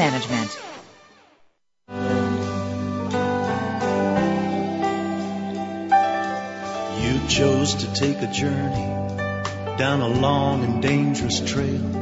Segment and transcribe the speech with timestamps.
[0.00, 0.50] management.
[7.02, 8.88] You chose to take a journey
[9.76, 12.00] down a long and dangerous trail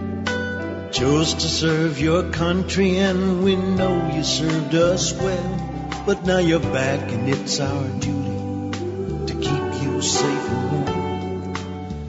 [0.93, 6.03] Chose to serve your country and we know you served us well.
[6.07, 10.68] But now you're back and it's our duty to keep you safe.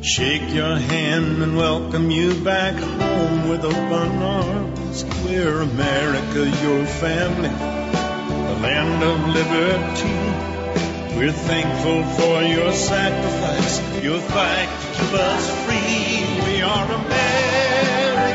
[0.02, 5.04] Shake your hand and welcome you back home with open arms.
[5.26, 11.18] We're America, your family, the land of liberty.
[11.18, 16.24] We're thankful for your sacrifice, your fight to keep us free.
[16.46, 18.30] We are America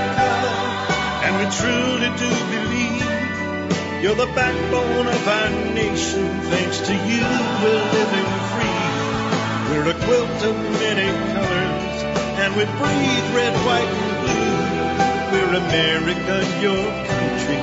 [1.24, 6.28] and we truly do believe you're the backbone of our nation.
[6.42, 7.24] Thanks to you,
[7.62, 8.83] we're living free.
[9.74, 12.02] We're a quilt of many colors,
[12.38, 15.36] and we breathe red, white, and blue.
[15.36, 17.56] We're America, your country,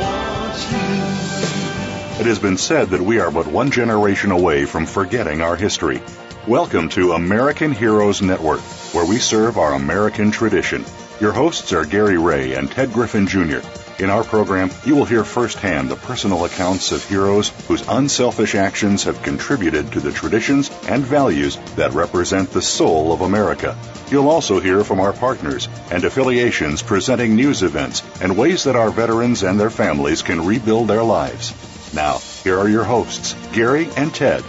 [0.00, 2.20] wants you.
[2.20, 6.00] It has been said that we are but one generation away from forgetting our history.
[6.46, 8.60] Welcome to American Heroes Network,
[8.94, 10.84] where we serve our American tradition.
[11.18, 13.58] Your hosts are Gary Ray and Ted Griffin Jr.
[14.00, 19.04] In our program, you will hear firsthand the personal accounts of heroes whose unselfish actions
[19.04, 23.76] have contributed to the traditions and values that represent the soul of America.
[24.10, 28.90] You'll also hear from our partners and affiliations presenting news events and ways that our
[28.90, 31.52] veterans and their families can rebuild their lives.
[31.92, 34.42] Now, here are your hosts, Gary and Ted.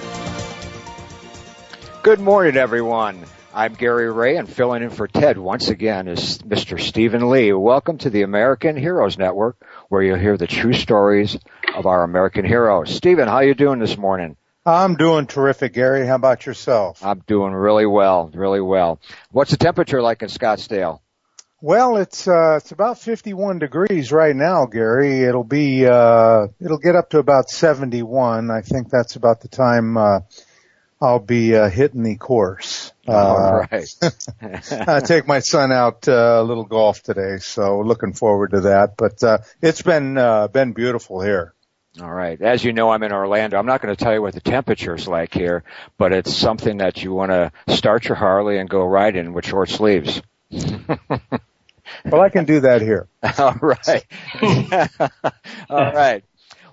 [2.03, 3.25] Good morning, everyone.
[3.53, 6.79] I'm Gary Ray, and filling in for Ted once again is Mr.
[6.79, 7.51] Stephen Lee.
[7.51, 9.57] Welcome to the American Heroes Network,
[9.89, 11.37] where you'll hear the true stories
[11.75, 12.95] of our American heroes.
[12.95, 14.37] Stephen, how are you doing this morning?
[14.65, 16.07] I'm doing terrific, Gary.
[16.07, 17.03] How about yourself?
[17.03, 19.01] I'm doing really well, really well.
[19.31, 21.01] What's the temperature like in Scottsdale?
[21.59, 25.23] Well, it's uh, it's about 51 degrees right now, Gary.
[25.23, 28.49] It'll be uh, it'll get up to about 71.
[28.49, 29.97] I think that's about the time.
[29.97, 30.19] Uh,
[31.01, 32.90] I'll be uh, hitting the course.
[33.07, 33.95] Uh, All right.
[34.87, 38.95] I take my son out uh, a little golf today, so looking forward to that.
[38.97, 41.53] But uh, it's been uh, been beautiful here.
[41.99, 42.41] All right.
[42.41, 43.57] As you know, I'm in Orlando.
[43.57, 45.63] I'm not going to tell you what the temperature's like here,
[45.97, 49.45] but it's something that you want to start your Harley and go ride in with
[49.45, 50.21] short sleeves.
[50.49, 53.09] well, I can do that here.
[53.37, 54.05] All right.
[55.69, 56.23] All right.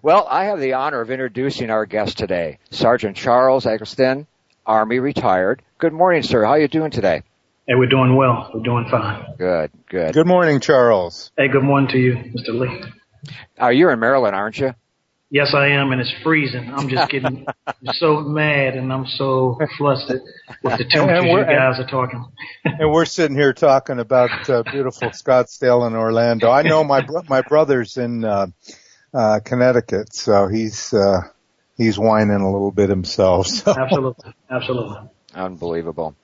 [0.02, 4.28] Well, I have the honor of introducing our guest today, Sergeant Charles Eggleston,
[4.68, 5.62] Army retired.
[5.78, 6.44] Good morning, sir.
[6.44, 7.22] How are you doing today?
[7.66, 8.50] Hey, we're doing well.
[8.52, 9.24] We're doing fine.
[9.38, 10.12] Good, good.
[10.12, 11.32] Good morning, Charles.
[11.38, 12.50] Hey, good morning to you, Mr.
[12.50, 12.84] Lee.
[13.60, 14.74] Uh, you're in Maryland, aren't you?
[15.30, 16.70] Yes, I am, and it's freezing.
[16.72, 17.46] I'm just getting
[17.94, 20.22] so mad and I'm so flustered
[20.62, 22.24] with the temperatures you guys are talking.
[22.64, 26.50] and we're sitting here talking about uh, beautiful Scottsdale and Orlando.
[26.50, 28.46] I know my bro- my brother's in uh,
[29.12, 31.22] uh, Connecticut, so he's uh,
[31.78, 33.46] he's whining a little bit himself.
[33.58, 33.74] So.
[33.74, 34.98] Absolutely, absolutely.
[35.34, 36.14] Unbelievable.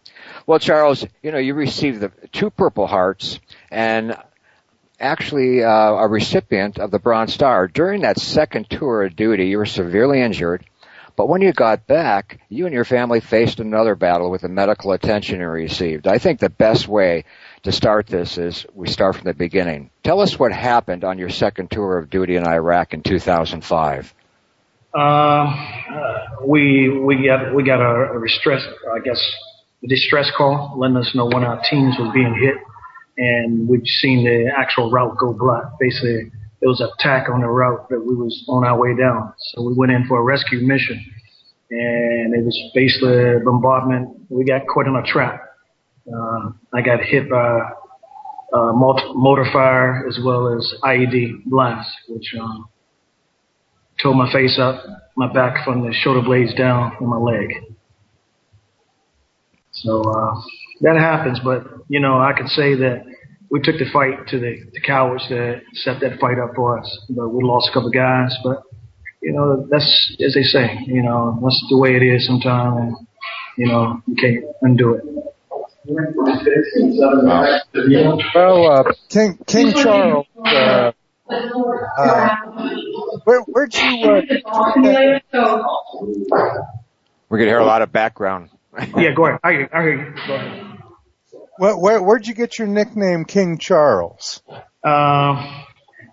[0.46, 4.16] Well, Charles, you know you received the two Purple Hearts and
[5.00, 7.68] actually uh, a recipient of the Bronze Star.
[7.68, 10.64] During that second tour of duty, you were severely injured.
[11.16, 14.90] But when you got back, you and your family faced another battle with the medical
[14.92, 16.08] attention you received.
[16.08, 17.24] I think the best way
[17.62, 19.90] to start this is we start from the beginning.
[20.02, 24.14] Tell us what happened on your second tour of duty in Iraq in 2005.
[24.94, 28.62] Uh, uh, we we got we got a, a distress
[28.94, 29.20] I guess
[29.82, 32.54] a distress call letting us know one of our teams was being hit,
[33.18, 35.64] and we'd seen the actual route go black.
[35.80, 36.30] Basically,
[36.60, 39.32] it was an attack on the route that we was on our way down.
[39.38, 41.04] So we went in for a rescue mission,
[41.70, 44.16] and it was basically bombardment.
[44.28, 45.42] We got caught in a trap.
[46.06, 47.60] Uh, I got hit by
[48.52, 52.68] uh, mortar fire as well as IED blast, which um,
[54.02, 54.84] tore my face up,
[55.16, 57.48] my back from the shoulder blades down, and my leg.
[59.72, 60.34] So uh,
[60.80, 63.04] that happens, but you know I can say that
[63.50, 67.06] we took the fight to the, the cowards that set that fight up for us.
[67.10, 68.62] But we lost a couple guys, but
[69.22, 73.06] you know that's as they say, you know that's the way it is sometimes, and
[73.56, 75.04] you know you can't undo it.
[78.34, 80.92] Well, uh, King King Charles, uh,
[81.28, 82.36] uh,
[83.24, 83.80] where where'd you?
[84.44, 85.58] Uh,
[87.28, 88.50] We're gonna hear a lot of background.
[88.96, 89.40] yeah, go ahead.
[89.42, 90.14] I hear, I hear you.
[90.26, 90.78] Go ahead.
[91.58, 94.42] where, where where'd you get your nickname King Charles?
[94.84, 95.64] Um,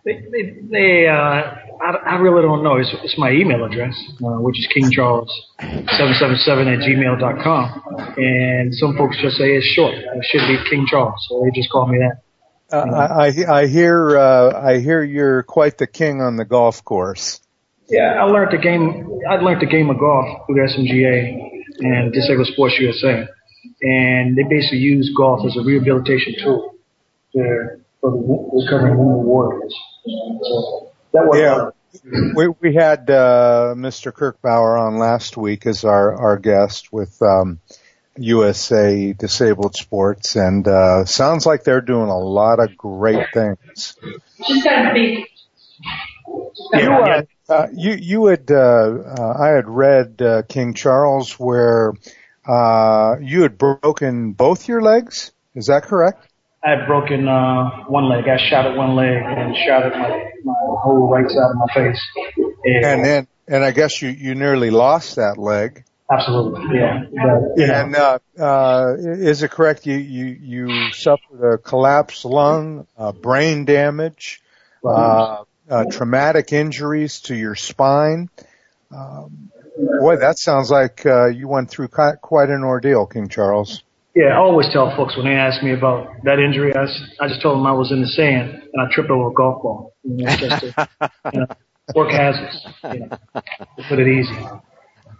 [0.05, 1.41] they, they, they uh,
[1.81, 2.77] I, I really don't know.
[2.77, 3.93] It's, it's my email address,
[4.23, 7.83] uh, which is kingcharles777 at gmail.com.
[8.17, 9.93] And some folks just say it's short.
[9.95, 11.25] It should be King Charles.
[11.27, 12.21] So they just call me that.
[12.71, 16.83] Uh, I, I I hear uh, I hear you're quite the king on the golf
[16.85, 17.41] course.
[17.89, 19.19] Yeah, I learned the game.
[19.29, 23.27] I learned the game of golf through SMGA and Disabled Sports USA,
[23.81, 26.75] and they basically use golf as a rehabilitation tool
[27.33, 29.75] to, for the recovering wounded warriors.
[30.05, 31.69] So that was Yeah.
[32.35, 34.13] We we had uh, Mr.
[34.13, 37.59] Kirk Bauer on last week as our our guest with um,
[38.23, 43.95] USA Disabled Sports, and uh, sounds like they're doing a lot of great things.
[44.45, 45.27] She's got to be.
[46.73, 51.93] You, uh, uh, you, you had, uh, uh, I had read, uh, King Charles where,
[52.47, 55.31] uh, you had broken both your legs.
[55.55, 56.27] Is that correct?
[56.63, 58.25] I had broken uh, one leg.
[58.27, 61.73] I shot at one leg and shot at my, my whole right side of my
[61.73, 61.99] face.
[62.63, 65.83] And, And then, and I guess you, you nearly lost that leg.
[66.11, 67.03] Absolutely, yeah.
[67.11, 73.11] But, And, uh, uh, is it correct you, you, you suffered a collapsed lung, uh,
[73.11, 74.41] brain damage,
[74.85, 78.29] uh, uh, traumatic injuries to your spine?
[78.91, 79.51] Um,
[79.99, 83.83] boy, that sounds like, uh, you went through quite, quite an ordeal, King Charles.
[84.15, 87.27] yeah, I always tell folks when they ask me about that injury, I, s- I
[87.29, 89.93] just told them I was in the sand and I tripped over a golf ball.
[90.03, 90.89] You know, just to,
[91.31, 91.45] you know,
[91.95, 94.45] work hazards, you know, to put it easy.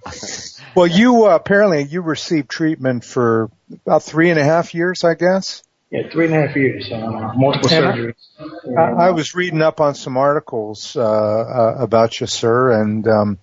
[0.76, 3.52] Well, you uh, apparently you received treatment for
[3.86, 5.64] about three and a half years, I guess.
[5.90, 8.78] Yeah, three and a half years, uh, multiple And I- surgeries.
[8.78, 13.40] I, I was reading up on some articles uh, uh, about you, sir, and um,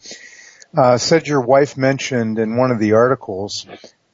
[0.75, 3.67] uh, said your wife mentioned in one of the articles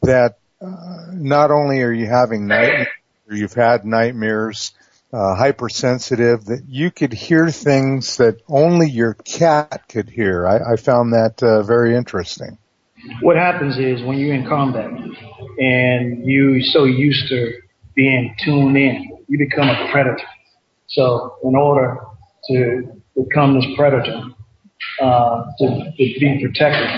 [0.02, 2.88] that uh, not only are you having nightmares,
[3.30, 4.72] you've had nightmares,
[5.14, 10.46] hypersensitive, that you could hear things that only your cat could hear.
[10.46, 12.58] I, I found that uh, very interesting.
[13.20, 14.90] what happens is when you're in combat
[15.58, 17.52] and you're so used to
[17.94, 20.26] being tuned in, you become a predator.
[20.88, 22.00] So in order
[22.48, 24.22] to become this predator,
[25.00, 26.88] uh, to, to be protected,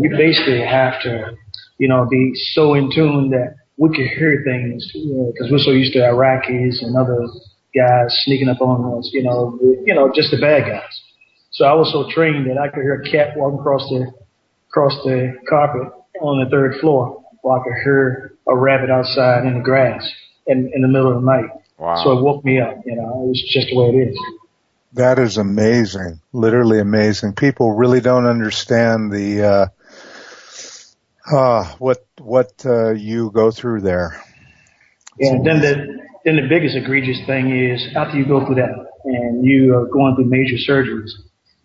[0.00, 1.36] you basically have to,
[1.78, 5.92] you know, be so in tune that we can hear things because we're so used
[5.94, 7.26] to Iraqis and other
[7.74, 11.02] guys sneaking up on us, you know, you know, just the bad guys.
[11.52, 14.12] So I was so trained that I could hear a cat walking across the
[14.68, 19.54] across the carpet on the third floor while I could hear a rabbit outside in
[19.54, 20.06] the grass
[20.46, 21.50] in, in the middle of the night.
[21.78, 22.02] Wow.
[22.02, 24.18] So it woke me up, you know, it was just the way it is.
[24.94, 26.20] That is amazing.
[26.32, 27.34] Literally amazing.
[27.34, 29.66] People really don't understand the, uh,
[31.32, 34.22] uh, what, what, uh, you go through there.
[35.20, 35.74] And then the,
[36.24, 38.70] then the biggest egregious thing is after you go through that
[39.04, 41.10] and you are going through major surgeries,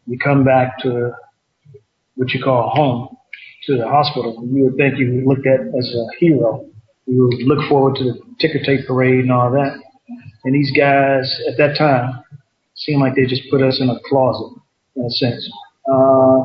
[0.06, 1.12] you come back to
[2.15, 3.18] what you call home,
[3.65, 4.44] to the hospital.
[4.51, 6.65] You would think you were looked at as a hero.
[7.06, 9.80] You would look forward to the ticker tape parade and all that.
[10.44, 12.24] And these guys at that time
[12.75, 14.60] seemed like they just put us in a closet
[14.96, 15.50] in a sense.
[15.89, 16.43] Uh,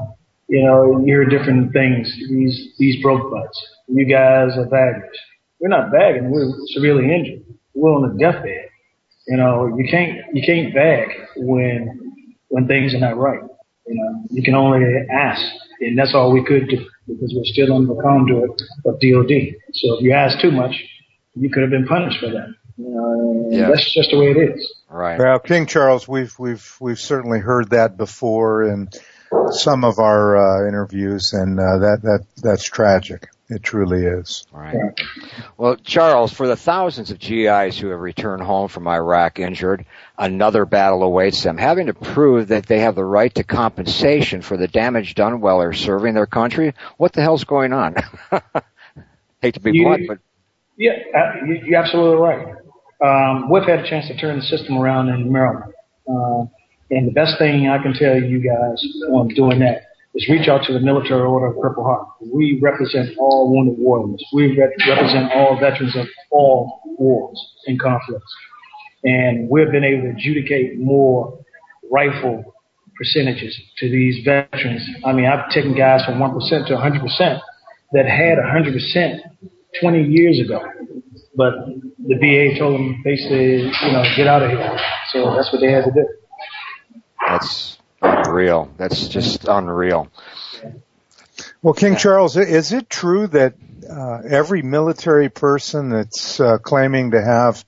[0.49, 2.12] you know, you hear different things.
[2.28, 3.67] These, these broke butts.
[3.88, 5.17] You guys are baggers.
[5.61, 6.31] We're not bagging.
[6.31, 7.45] We're severely injured.
[7.75, 8.67] We're on the deathbed.
[9.26, 13.43] You know, you can't, you can't bag when, when things are not right.
[13.87, 15.43] You know, you can only ask.
[15.81, 18.50] And that's all we could do because we're still under the conduit
[18.85, 19.55] of DOD.
[19.73, 20.75] So if you ask too much,
[21.35, 22.49] you could have been punished for that.
[22.76, 23.69] You know, Yeah.
[23.69, 24.75] that's just the way it is.
[24.90, 25.19] Right.
[25.19, 28.88] Well, King Charles, we've, we've, we've certainly heard that before in
[29.50, 33.28] some of our, uh, interviews and, uh, that, that, that's tragic.
[33.50, 34.47] It truly is.
[34.52, 34.76] Right.
[35.56, 39.87] Well, Charles, for the thousands of GIs who have returned home from Iraq injured,
[40.18, 44.58] another battle awaits them, having to prove that they have the right to compensation for
[44.58, 46.75] the damage done while they're serving their country.
[46.99, 47.94] What the hell's going on?
[49.40, 50.18] Hate to be You- blunt, but
[50.76, 52.54] Yeah, uh, you- you're absolutely right.
[53.02, 55.73] Um, we've had a chance to turn the system around in Maryland.
[56.06, 56.44] Uh,
[56.90, 59.83] and the best thing I can tell you guys on doing that
[60.14, 62.09] is reach out to the Military Order of Purple Heart.
[62.21, 64.25] We represent all wounded warriors.
[64.33, 68.33] We rep- represent all veterans of all wars and conflicts.
[69.04, 71.38] And we've been able to adjudicate more
[71.90, 72.54] rifle
[72.97, 74.83] percentages to these veterans.
[75.04, 77.40] I mean, I've taken guys from 1% to 100%
[77.92, 79.21] that had 100%
[79.80, 80.61] 20 years ago.
[81.37, 81.54] But
[82.07, 84.78] the VA told them basically, you know, get out of here.
[85.12, 86.07] So that's what they had to do.
[87.28, 88.70] That's unreal.
[88.76, 90.08] That's just unreal.
[91.62, 93.54] Well, King Charles, is it true that
[93.88, 97.64] uh, every military person that's uh, claiming to have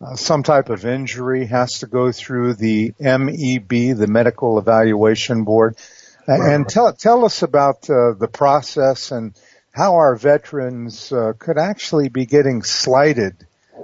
[0.00, 5.76] uh, some type of injury has to go through the MEB, the Medical Evaluation Board?
[6.26, 9.34] And tell tell us about uh, the process and
[9.72, 13.34] how our veterans uh, could actually be getting slighted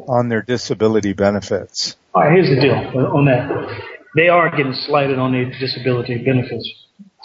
[0.08, 1.96] on their disability benefits.
[2.14, 3.95] All right, here's the deal on that.
[4.16, 6.66] They are getting slighted on their disability benefits,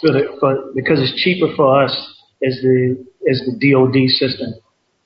[0.02, 1.92] but because it's cheaper for us
[2.46, 4.54] as the as the DoD system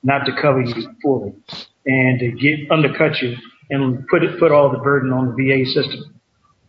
[0.03, 1.33] not to cover you fully
[1.87, 3.35] and to get undercut you
[3.71, 6.21] and put it put all the burden on the VA system.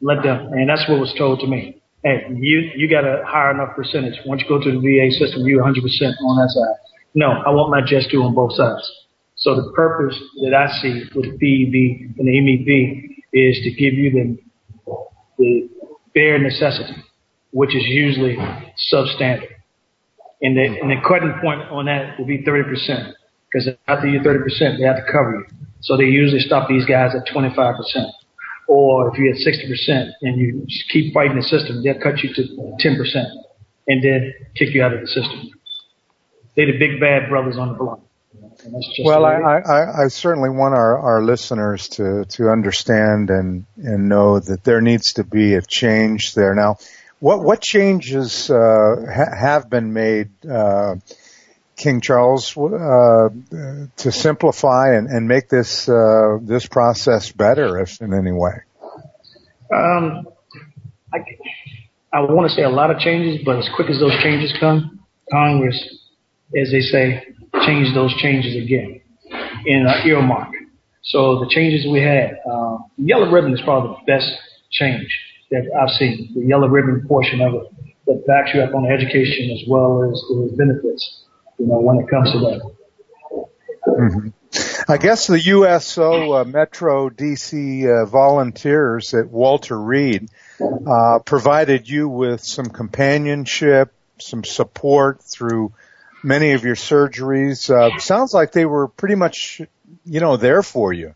[0.01, 1.81] Let them, and that's what was told to me.
[2.03, 4.19] Hey, you you got a high enough percentage.
[4.25, 6.75] Once you go to the VA system, you're 100% on that side.
[7.15, 8.87] No, I want my just due on both sides.
[9.35, 13.93] So the purpose that I see with the PEB and the MEB is to give
[13.93, 14.37] you the
[15.37, 15.69] the
[16.13, 16.95] bare necessity,
[17.51, 18.37] which is usually
[18.93, 19.47] substandard.
[20.41, 23.13] And the, and the cutting point on that will be 30%.
[23.51, 25.57] Because after you're 30%, they have to cover you.
[25.81, 27.77] So they usually stop these guys at 25%.
[28.67, 32.33] Or if you're at 60% and you just keep fighting the system, they'll cut you
[32.33, 32.41] to
[32.83, 33.25] 10%
[33.87, 35.49] and then kick you out of the system.
[36.55, 38.01] They're the big bad brothers on the block.
[39.03, 44.39] Well, I, I, I, certainly want our, our listeners to, to understand and, and know
[44.39, 46.53] that there needs to be a change there.
[46.53, 46.77] Now,
[47.19, 50.95] what what changes uh, ha- have been made, uh,
[51.75, 53.29] King Charles, uh,
[53.97, 58.61] to simplify and, and make this uh, this process better, if in any way?
[59.73, 60.27] Um,
[61.13, 61.19] I,
[62.13, 64.99] I want to say a lot of changes, but as quick as those changes come,
[65.31, 65.77] Congress,
[66.55, 67.23] as they say,
[67.65, 69.01] change those changes again
[69.65, 70.49] in our earmark.
[71.03, 74.29] So the changes we had, uh, yellow ribbon is probably the best
[74.71, 75.07] change
[75.51, 77.63] that I've seen, the yellow ribbon portion of it
[78.07, 81.23] that backs you up on education as well as the benefits,
[81.59, 82.61] you know, when it comes to that.
[83.87, 84.29] Mm-hmm.
[84.89, 90.29] I guess the USO uh, Metro DC uh, volunteers at Walter Reed
[90.61, 95.73] uh, provided you with some companionship, some support through
[96.23, 97.69] many of your surgeries.
[97.69, 99.61] Uh, sounds like they were pretty much,
[100.05, 101.13] you know, there for you.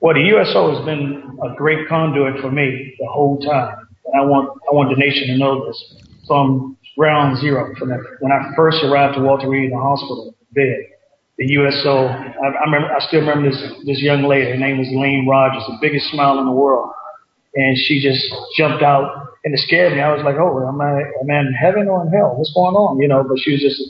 [0.00, 3.88] Well, the USO has been a great conduit for me the whole time.
[4.04, 7.98] And I want, I want the nation to know this from ground zero, from the,
[8.20, 10.92] when I first arrived to Walter Reed in the hospital bed.
[11.38, 14.50] The USO, I, I remember, I still remember this, this young lady.
[14.50, 16.92] Her name was Lane Rogers, the biggest smile in the world.
[17.54, 18.24] And she just
[18.56, 20.00] jumped out and it scared me.
[20.00, 22.36] I was like, oh, am I, am I in heaven or in hell?
[22.36, 23.00] What's going on?
[23.00, 23.80] You know, but she was just,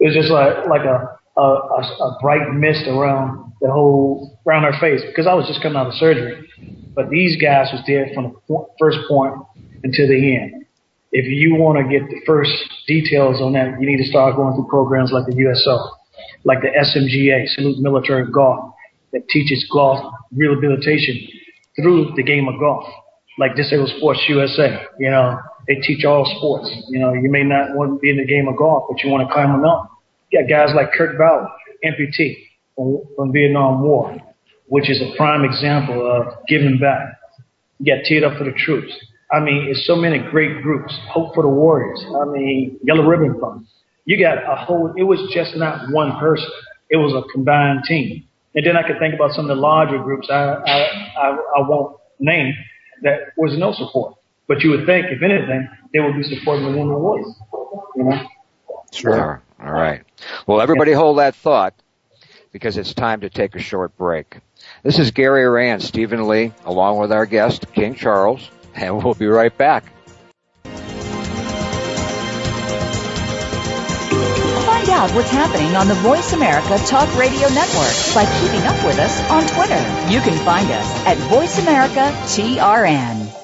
[0.00, 4.64] it was just like, like a, a, a, a bright mist around the whole around
[4.64, 6.48] her face because I was just coming out of surgery.
[6.94, 9.34] But these guys was there from the first point
[9.82, 10.64] until the end.
[11.12, 12.52] If you want to get the first
[12.86, 15.78] details on that, you need to start going through programs like the USO,
[16.44, 18.74] like the SMGA, Salute Military Golf,
[19.12, 21.26] that teaches golf rehabilitation
[21.76, 22.84] through the game of golf,
[23.38, 24.82] like Disabled Sports USA.
[24.98, 26.70] You know, they teach all sports.
[26.88, 29.10] You know, you may not want to be in the game of golf, but you
[29.10, 29.88] want to climb a mountain.
[30.30, 31.48] You got guys like Kirk Bauer,
[31.84, 32.36] amputee
[32.74, 34.16] from, from Vietnam War,
[34.66, 37.18] which is a prime example of giving back.
[37.78, 38.92] You got teared up for the troops.
[39.30, 40.96] I mean, it's so many great groups.
[41.10, 42.02] Hope for the Warriors.
[42.20, 43.66] I mean, Yellow Ribbon Fund.
[44.04, 46.48] You got a whole, it was just not one person.
[46.90, 48.24] It was a combined team.
[48.54, 50.78] And then I could think about some of the larger groups I, I,
[51.18, 51.28] I,
[51.58, 52.54] I won't name
[53.02, 54.14] that was no support.
[54.46, 57.34] But you would think, if anything, they would be supporting the women voice.
[57.96, 58.28] You know?
[58.92, 59.42] Sure.
[59.62, 60.02] All right.
[60.46, 61.74] Well, everybody hold that thought
[62.52, 64.38] because it's time to take a short break.
[64.82, 69.14] This is Gary Ray and Stephen Lee, along with our guest, King Charles, and we'll
[69.14, 69.84] be right back.
[74.64, 78.98] Find out what's happening on the Voice America Talk Radio Network by keeping up with
[78.98, 79.80] us on Twitter.
[80.12, 83.43] You can find us at Voice America TRN.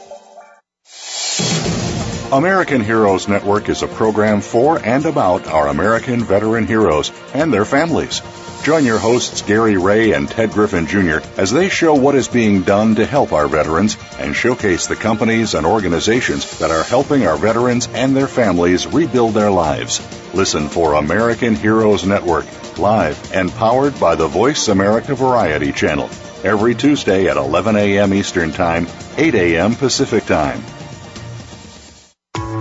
[2.32, 7.64] American Heroes Network is a program for and about our American veteran heroes and their
[7.64, 8.22] families.
[8.62, 11.18] Join your hosts Gary Ray and Ted Griffin Jr.
[11.37, 15.54] as they show what is being done to help our veterans and showcase the companies
[15.54, 20.00] and organizations that are helping our veterans and their families rebuild their lives.
[20.32, 22.46] Listen for American Heroes Network,
[22.78, 26.08] live and powered by the Voice America Variety Channel,
[26.44, 28.14] every Tuesday at 11 a.m.
[28.14, 29.75] Eastern Time, 8 a.m.
[29.75, 30.62] Pacific Time.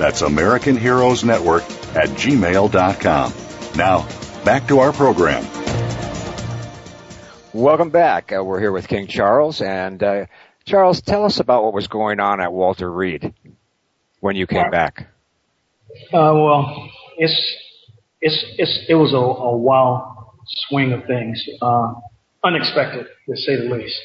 [0.00, 1.62] That's American Heroes Network
[1.94, 3.34] at gmail.com.
[3.76, 4.08] Now,
[4.46, 5.46] back to our program.
[7.52, 8.32] Welcome back.
[8.32, 9.60] Uh, we're here with King Charles.
[9.60, 10.24] And uh,
[10.64, 13.34] Charles, tell us about what was going on at Walter Reed
[14.20, 15.06] when you came back.
[16.14, 16.88] Uh, well,
[17.18, 17.38] it's
[18.22, 20.00] it's it's it was a, a wild
[20.70, 21.92] swing of things, uh,
[22.42, 24.00] unexpected to say the least.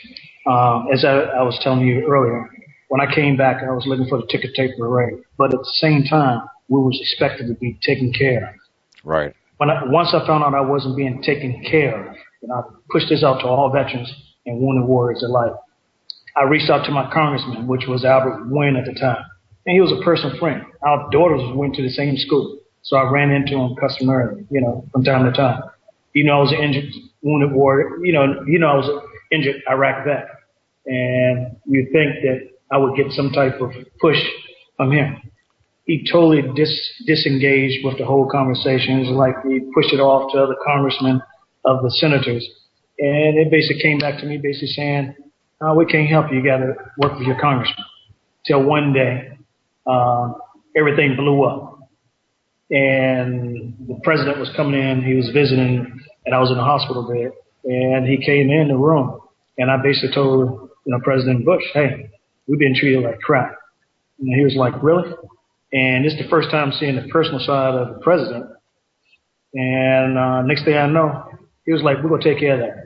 [0.46, 2.50] Um, as I, I was telling you earlier,
[2.90, 5.74] when I came back, I was looking for the ticker tape parade, but at the
[5.80, 8.56] same time, we was expected to be taken care of.
[9.04, 9.34] Right.
[9.58, 13.10] When I, once I found out I wasn't being taken care of, and I pushed
[13.10, 14.12] this out to all veterans
[14.46, 15.54] and wounded warriors alike,
[16.36, 19.24] I reached out to my congressman, which was Albert Wynn at the time,
[19.66, 20.64] and he was a personal friend.
[20.86, 24.86] Our daughters went to the same school, so I ran into him customarily, you know,
[24.92, 25.62] from time to time.
[26.14, 28.04] You know, I was an injured, wounded warrior.
[28.04, 29.02] You know, you know, I was an
[29.32, 30.28] injured Iraq vet,
[30.86, 34.18] and you think that I would get some type of push
[34.78, 35.22] from him.
[35.86, 39.00] He totally dis- disengaged with the whole conversation.
[39.00, 41.22] It was like he pushed it off to other congressmen
[41.64, 42.48] of the senators.
[42.98, 45.16] And it basically came back to me basically saying,
[45.62, 46.40] oh, we can't help you.
[46.40, 47.86] You got to work with your congressman.
[48.48, 49.38] Till one day,
[49.86, 50.34] uh,
[50.76, 51.80] everything blew up.
[52.72, 55.04] And the president was coming in.
[55.04, 57.32] He was visiting, and I was in the hospital bed.
[57.64, 59.20] And he came in the room,
[59.58, 62.10] and I basically told you know President Bush, "Hey,
[62.48, 63.56] we've been treated like crap.
[64.20, 65.10] And he was like, really?
[65.74, 68.46] And it's the first time seeing the personal side of the president.
[69.54, 71.26] And uh, next thing I know,
[71.66, 72.86] he was like, we're going to take care of that.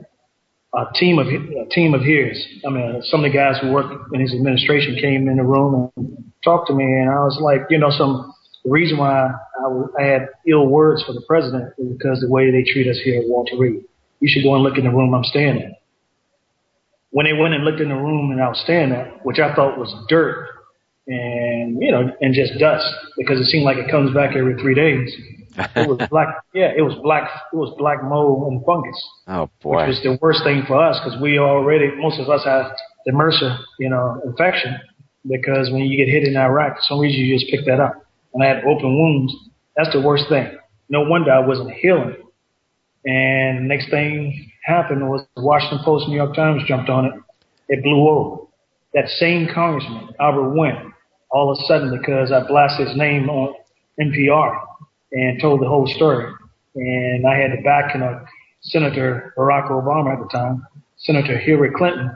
[0.76, 2.46] A team of a team of his.
[2.66, 5.92] I mean, some of the guys who worked in his administration came in the room
[5.98, 8.32] and talked to me, and I was like, you know, some
[8.64, 12.52] the reason why I, I had ill words for the president is because the way
[12.52, 13.84] they treat us here at Walter Reed.
[14.20, 15.74] You should go and look in the room I'm staying in
[17.12, 19.54] when they went and looked in the room and I was staying there, which I
[19.56, 20.48] thought was dirt
[21.08, 22.86] and, you know, and just dust
[23.18, 25.16] because it seemed like it comes back every three days.
[25.76, 26.28] It was black.
[26.54, 27.30] Yeah, it was black.
[27.52, 29.04] It was black mold and fungus.
[29.28, 29.88] Oh boy.
[29.88, 32.70] Which was the worst thing for us because we already, most of us had
[33.06, 34.78] the MRSA, you know, infection
[35.28, 38.06] because when you get hit in Iraq, for some reason you just pick that up.
[38.34, 39.34] And I had open wounds.
[39.76, 40.58] That's the worst thing.
[40.90, 42.16] No wonder I wasn't healing.
[43.06, 47.14] And next thing happened was the Washington Post, New York Times jumped on it.
[47.70, 48.44] It blew over.
[48.94, 50.94] That same congressman, Albert Wynn,
[51.32, 53.54] all of a sudden because I blasted his name on
[54.00, 54.60] NPR
[55.12, 56.32] and told the whole story.
[56.76, 58.26] And I had the backing of
[58.62, 60.66] Senator Barack Obama at the time,
[60.98, 62.16] Senator Hillary Clinton,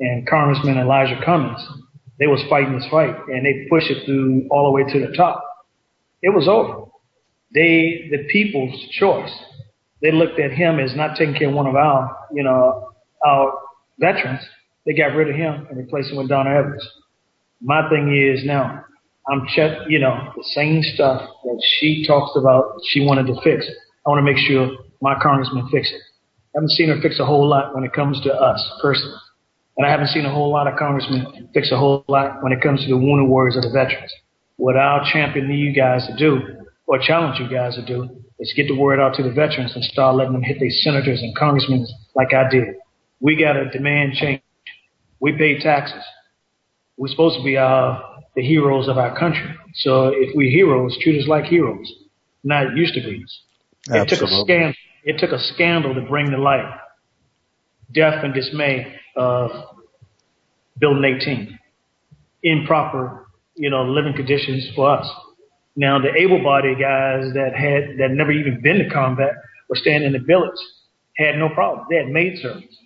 [0.00, 1.60] and Congressman Elijah Cummings.
[2.18, 5.16] They was fighting this fight and they pushed it through all the way to the
[5.16, 5.42] top.
[6.22, 6.86] It was over.
[7.52, 9.32] They, the people's choice
[10.04, 12.92] they looked at him as not taking care of one of our, you know,
[13.26, 13.58] our
[13.98, 14.42] veterans.
[14.84, 16.86] They got rid of him and replaced him with Donna Edwards.
[17.62, 18.84] My thing is now,
[19.26, 23.66] I'm check, you know, the same stuff that she talks about she wanted to fix.
[24.06, 26.02] I want to make sure my congressman fix it.
[26.54, 29.16] I haven't seen her fix a whole lot when it comes to us personally.
[29.78, 32.60] And I haven't seen a whole lot of congressmen fix a whole lot when it
[32.60, 34.12] comes to the wounded warriors of the veterans.
[34.56, 36.42] What I'll champion you guys to do,
[36.86, 39.82] or challenge you guys to do, is get the word out to the veterans and
[39.84, 42.76] start letting them hit their senators and congressmen like I did.
[43.20, 44.42] We got to demand change.
[45.18, 46.02] We pay taxes.
[46.98, 47.98] We're supposed to be uh,
[48.36, 49.48] the heroes of our country.
[49.76, 51.90] So if we're heroes, treat us like heroes,
[52.44, 53.24] not used to be.
[53.88, 54.74] It took a scandal.
[55.04, 56.70] It took a scandal to bring to light
[57.92, 59.50] death and dismay of
[60.78, 61.58] Building 18,
[62.42, 65.08] improper, you know, living conditions for us.
[65.76, 69.34] Now the able-bodied guys that had that never even been to combat
[69.68, 70.62] were staying in the billets
[71.16, 71.86] had no problem.
[71.90, 72.76] They had maid servants.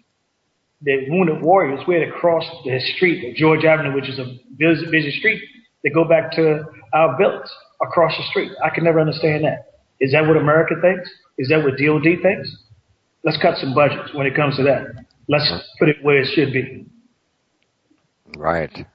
[0.82, 4.86] The wounded warriors, we had to cross the street, Georgia Avenue, which is a busy,
[4.90, 5.42] busy street,
[5.84, 8.52] to go back to our billets across the street.
[8.64, 9.80] I can never understand that.
[10.00, 11.10] Is that what America thinks?
[11.36, 12.48] Is that what DOD thinks?
[13.24, 15.04] let's cut some budgets when it comes to that.
[15.28, 16.86] Let's put it where it should be.
[18.36, 18.86] Right.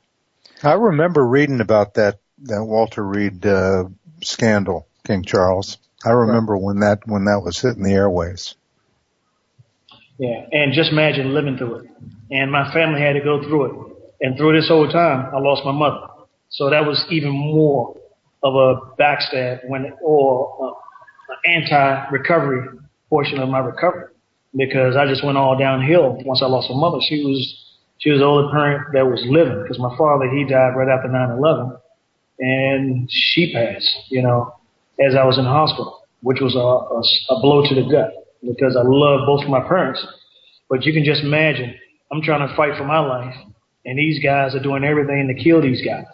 [0.63, 3.86] I remember reading about that that Walter Reed uh,
[4.21, 5.77] scandal, King Charles.
[6.06, 8.56] I remember when that when that was hitting the airways.
[10.17, 11.89] Yeah, and just imagine living through it.
[12.32, 13.97] And my family had to go through it.
[14.21, 16.08] And through this whole time, I lost my mother.
[16.49, 17.97] So that was even more
[18.43, 22.79] of a backstab when, or uh, anti-recovery
[23.10, 24.10] portion of my recovery
[24.56, 26.99] because I just went all downhill once I lost my mother.
[27.01, 27.60] She was
[27.99, 31.10] she was the only parent that was living because my father he died right after
[31.10, 31.79] 9/11,
[32.39, 33.89] and she passed.
[34.10, 34.56] You know,
[35.00, 38.12] as I was in the hospital, which was a, a, a blow to the gut
[38.41, 40.06] because I love both of my parents.
[40.69, 41.76] But you can just imagine
[42.12, 43.36] I'm trying to fight for my life,
[43.86, 46.06] and these guys are doing everything to kill these guys.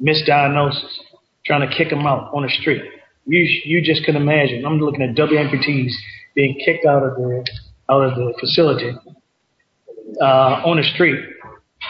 [0.00, 0.98] Misdiagnosis,
[1.44, 2.82] trying to kick them out on the street.
[3.26, 4.64] You you just can imagine.
[4.64, 5.92] I'm looking at W amputees
[6.34, 7.46] being kicked out of the
[7.88, 8.92] out of the facility
[10.20, 11.18] uh, on the street,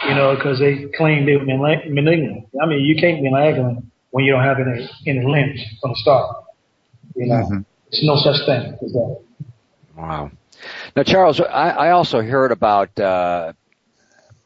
[0.07, 2.47] you know, because they claim they were malignant.
[2.61, 5.95] I mean, you can't be malignant when you don't have any any limbs from the
[5.97, 6.43] start.
[7.15, 7.59] You know, mm-hmm.
[7.91, 9.21] there's no such thing as that.
[9.95, 10.31] Wow.
[10.95, 13.53] Now, Charles, I, I also heard about uh,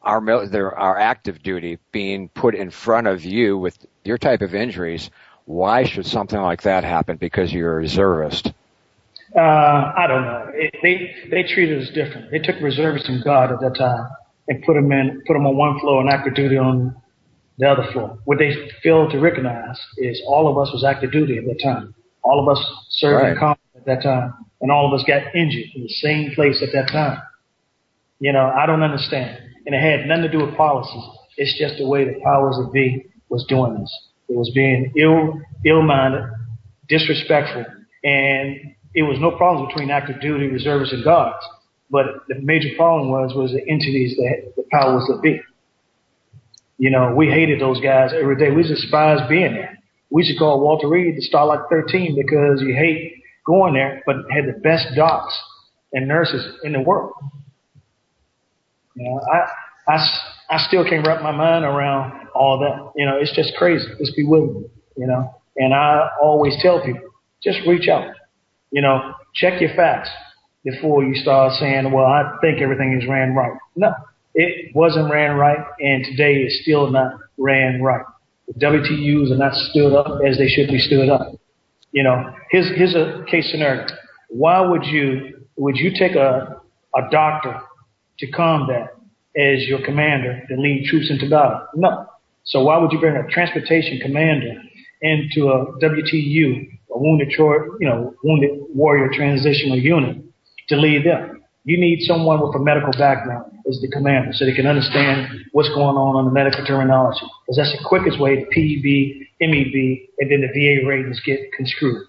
[0.02, 5.10] our our active duty being put in front of you with your type of injuries.
[5.44, 7.16] Why should something like that happen?
[7.16, 8.52] Because you're a reservist.
[9.34, 10.50] Uh, I don't know.
[10.54, 12.30] It, they they treated us different.
[12.30, 14.08] They took reservists and God at that time
[14.48, 16.96] and put them in, put them on one floor and active duty on
[17.58, 18.18] the other floor.
[18.24, 21.94] What they failed to recognize is all of us was active duty at that time.
[22.22, 23.32] All of us served right.
[23.32, 26.62] in combat at that time, and all of us got injured in the same place
[26.62, 27.20] at that time.
[28.20, 31.04] You know, I don't understand, and it had nothing to do with policies.
[31.36, 33.98] It's just the way the powers that be was doing this.
[34.28, 36.24] It was being ill, ill-minded,
[36.88, 37.64] disrespectful,
[38.02, 38.56] and
[38.94, 41.44] it was no problem between active duty reservists and guards.
[41.90, 45.40] But the major problem was was the entities that the powers that be.
[46.76, 48.50] You know, we hated those guys every day.
[48.50, 49.78] We despised being there.
[50.10, 54.46] We to call Walter Reed the Starlight 13 because you hate going there, but had
[54.46, 55.36] the best docs
[55.92, 57.12] and nurses in the world.
[58.94, 60.08] You know, I, I,
[60.50, 62.92] I still can't wrap my mind around all that.
[62.96, 63.86] You know, it's just crazy.
[63.98, 67.08] It's bewildering, you know, and I always tell people,
[67.42, 68.12] just reach out.
[68.70, 70.10] You know, check your facts
[70.64, 73.56] before you start saying, well, I think everything is ran right.
[73.76, 73.92] No,
[74.34, 78.04] it wasn't ran right, and today it's still not ran right.
[78.48, 81.32] The WTUs are not stood up as they should be stood up.
[81.92, 83.86] You know, here's, here's a case scenario.
[84.28, 86.60] Why would you, would you take a,
[86.94, 87.60] a doctor
[88.18, 88.94] to combat
[89.36, 91.66] as your commander to lead troops into battle?
[91.74, 92.06] No.
[92.44, 94.54] So why would you bring a transportation commander
[95.02, 100.16] into a WTU a wounded, you know, wounded warrior transitional unit
[100.68, 101.42] to lead them.
[101.64, 105.68] You need someone with a medical background as the commander so they can understand what's
[105.68, 107.26] going on on the medical terminology.
[107.44, 109.76] Because that's the quickest way to PEB, MEB,
[110.18, 112.06] and then the VA ratings get construed.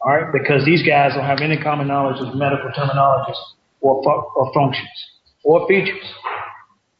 [0.00, 3.38] All right, because these guys don't have any common knowledge of medical terminologies
[3.80, 4.88] or, fu- or functions
[5.44, 6.04] or features,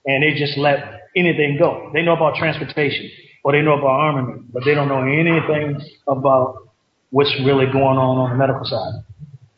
[0.07, 1.90] and they just let anything go.
[1.92, 3.11] They know about transportation
[3.44, 6.68] or they know about armament, but they don't know anything about
[7.11, 9.05] what's really going on on the medical side.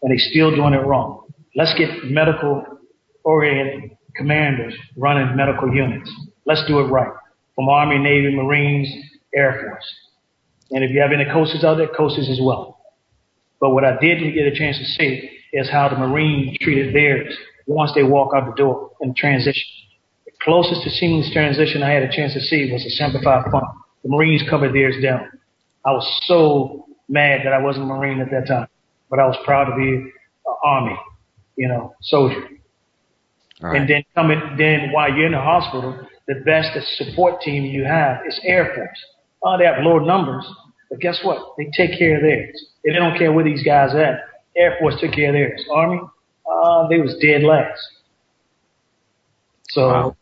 [0.02, 1.26] And they're still doing it wrong.
[1.54, 2.64] Let's get medical
[3.24, 6.10] oriented commanders running medical units.
[6.46, 7.12] Let's do it right.
[7.54, 8.88] From Army, Navy, Marines,
[9.34, 9.94] Air Force.
[10.70, 12.80] And if you have any coaches out there, coaches as well.
[13.60, 17.36] But what I did get a chance to see is how the Marines treated theirs
[17.66, 19.64] once they walk out the door in transition.
[20.24, 23.66] The closest to seamless transition I had a chance to see was Semper Fi Fund.
[24.02, 25.28] The Marines covered theirs down.
[25.84, 28.68] I was so mad that I wasn't a Marine at that time,
[29.10, 30.12] but I was proud to be an
[30.64, 30.96] Army,
[31.56, 32.48] you know, soldier.
[33.60, 33.80] Right.
[33.80, 38.18] And then coming, then while you're in the hospital, the best support team you have
[38.26, 39.04] is Air Force.
[39.42, 40.46] Oh, they have low numbers,
[40.88, 41.54] but guess what?
[41.58, 42.66] They take care of theirs.
[42.84, 44.20] They don't care where these guys are at.
[44.56, 45.64] Air Force took care of theirs.
[45.72, 46.00] Army,
[46.50, 47.80] uh, they was dead last.
[49.70, 50.16] So wow.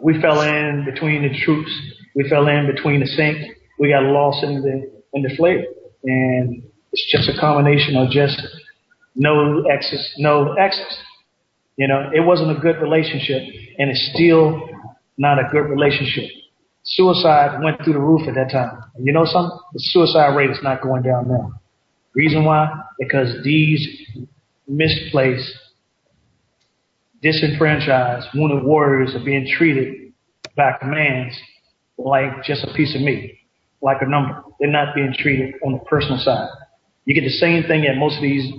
[0.00, 1.70] we fell in between the troops.
[2.14, 3.38] We fell in between the sink.
[3.78, 5.64] We got lost in the in the flavor
[6.04, 8.40] and it's just a combination of just
[9.14, 10.98] no exes, no exes.
[11.76, 13.42] You know, it wasn't a good relationship,
[13.78, 14.68] and it's still
[15.16, 16.24] not a good relationship.
[16.84, 18.78] Suicide went through the roof at that time.
[19.00, 19.58] You know something?
[19.72, 21.52] The suicide rate is not going down now.
[22.14, 22.68] Reason why?
[22.98, 23.86] Because these
[24.68, 25.50] misplaced,
[27.22, 30.12] disenfranchised, wounded warriors are being treated
[30.56, 31.34] by commands
[31.96, 33.38] like just a piece of meat
[33.82, 34.42] like a number.
[34.60, 36.48] They're not being treated on the personal side.
[37.04, 38.52] You get the same thing at most of these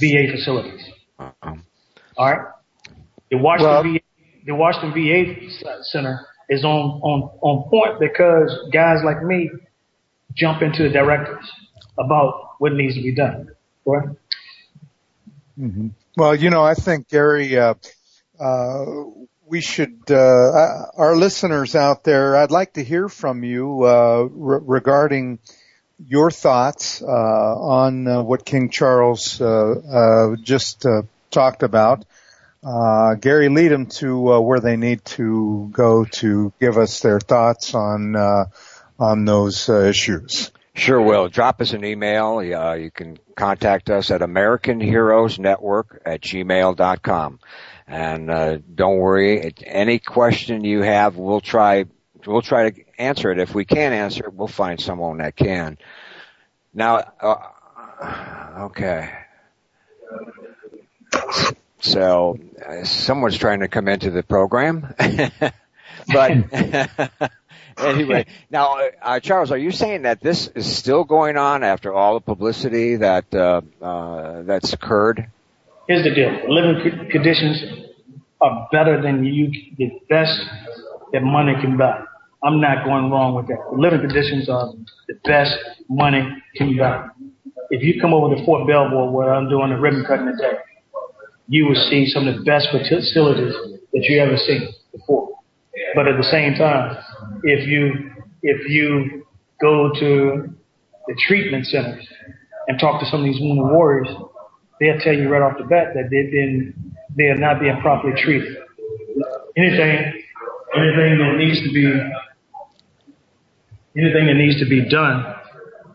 [0.00, 0.82] VA facilities.
[1.18, 1.54] Uh-huh.
[2.16, 2.46] All right.
[3.30, 4.00] The Washington well, VA,
[4.46, 9.50] the Washington VA Center is on, on, on point because guys like me
[10.34, 11.50] jump into the directives
[11.98, 13.50] about what needs to be done.
[13.84, 14.08] Right?
[15.58, 15.88] Mm-hmm.
[16.16, 17.74] Well, you know, I think Gary, uh,
[18.38, 18.84] uh,
[19.46, 24.28] we should, uh, uh our listeners out there, I'd like to hear from you, uh,
[24.30, 25.38] re- regarding
[25.98, 30.86] your thoughts, uh, on, uh, what King Charles, uh, uh, just,
[31.30, 32.04] talked about.
[33.20, 38.16] Gary, lead them to, where they need to go to give us their thoughts on,
[38.98, 40.50] on those issues.
[40.76, 41.28] Sure will.
[41.28, 42.38] Drop us an email.
[42.38, 47.40] Uh, you can contact us at American Heroes Network at gmail.com.
[47.86, 51.86] And uh, don't worry, any question you have, we'll try
[52.26, 53.38] we'll try to answer it.
[53.38, 55.78] If we can't answer it, we'll find someone that can.
[56.74, 59.10] Now, uh, okay.
[61.80, 64.94] So, uh, someone's trying to come into the program,
[66.12, 66.32] but
[67.78, 72.14] anyway, now, uh, Charles, are you saying that this is still going on after all
[72.14, 75.30] the publicity that uh, uh, that's occurred?
[75.86, 77.62] Here's the deal: living conditions
[78.40, 80.40] are better than you the best
[81.12, 82.02] that money can buy.
[82.44, 83.58] I'm not going wrong with that.
[83.70, 84.72] The living conditions are
[85.08, 85.56] the best
[85.88, 86.22] money
[86.56, 87.08] can buy.
[87.70, 90.58] If you come over to Fort Belvoir where I'm doing the ribbon cutting today,
[91.48, 93.54] you will see some of the best facilities
[93.92, 95.30] that you ever seen before.
[95.94, 96.96] But at the same time,
[97.42, 98.10] if you
[98.42, 99.26] if you
[99.60, 100.48] go to
[101.08, 102.06] the treatment centers
[102.68, 104.08] and talk to some of these wounded warriors,
[104.80, 106.74] they'll tell you right off the bat that they've been
[107.16, 108.56] they are not being properly treated.
[109.56, 110.22] Anything
[110.76, 111.86] anything that needs to be
[113.96, 115.24] anything that needs to be done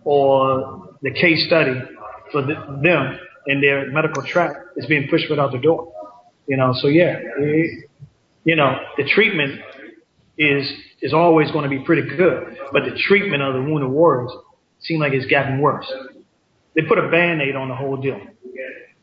[0.03, 1.79] or the case study
[2.31, 5.91] for the, them in their medical track is being pushed right out the door.
[6.47, 7.89] You know, so yeah, it,
[8.43, 9.59] you know, the treatment
[10.37, 14.31] is is always going to be pretty good, but the treatment of the wounded warriors
[14.79, 15.91] seems like it's gotten worse.
[16.75, 18.19] They put a band-aid on the whole deal.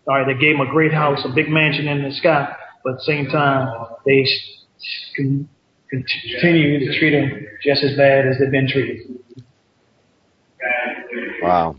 [0.06, 2.94] All right, they gave them a great house, a big mansion in the sky, but
[2.94, 4.24] at the same time, they
[5.90, 9.18] continue to treat them just as bad as they've been treated.
[11.42, 11.76] Wow.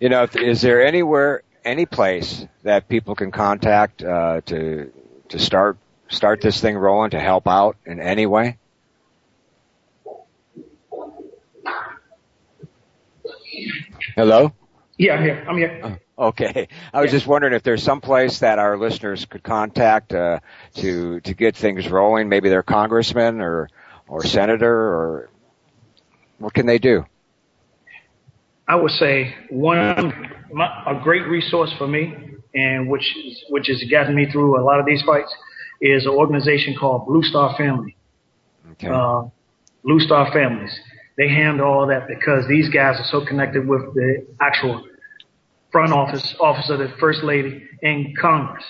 [0.00, 4.90] You know, is there anywhere, any place that people can contact uh, to
[5.28, 5.76] to start
[6.08, 8.56] start this thing rolling to help out in any way?
[14.16, 14.52] Hello?
[15.00, 15.46] Yeah, I'm here.
[15.48, 15.98] I'm here.
[16.18, 16.68] Oh, okay.
[16.92, 20.40] I was just wondering if there's some place that our listeners could contact uh,
[20.74, 22.28] to to get things rolling.
[22.28, 23.70] Maybe their congressman or
[24.06, 25.30] or senator or
[26.38, 27.06] what can they do?
[28.68, 32.14] I would say one my, a great resource for me,
[32.54, 33.16] and which
[33.48, 35.34] which has gotten me through a lot of these fights,
[35.80, 37.96] is an organization called Blue Star Family.
[38.72, 38.88] Okay.
[38.88, 39.22] Uh,
[39.82, 40.78] Blue Star Families.
[41.16, 44.86] They handle all that because these guys are so connected with the actual
[45.72, 48.64] front office, office of the first lady in Congress.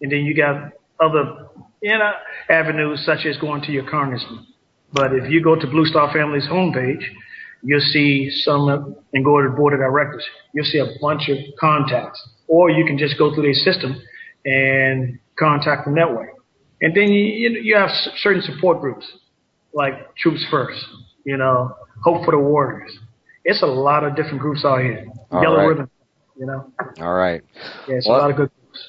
[0.00, 1.48] And then you got other,
[1.82, 2.12] you know,
[2.48, 4.46] avenues such as going to your congressman.
[4.92, 7.02] But if you go to Blue Star Family's homepage,
[7.62, 11.38] you'll see some, and go to the board of directors, you'll see a bunch of
[11.58, 12.20] contacts.
[12.48, 14.00] Or you can just go through their system
[14.44, 16.26] and contact them that way.
[16.82, 19.06] And then you, you have certain support groups
[19.72, 20.84] like Troops First,
[21.24, 22.98] you know, Hope for the Warriors.
[23.44, 25.06] It's a lot of different groups out here.
[25.30, 25.66] All Yellow right.
[25.66, 25.90] Ribbon,
[26.42, 26.72] you know.
[27.00, 27.42] All right.
[27.86, 28.88] Yeah, it's well, a lot of good groups.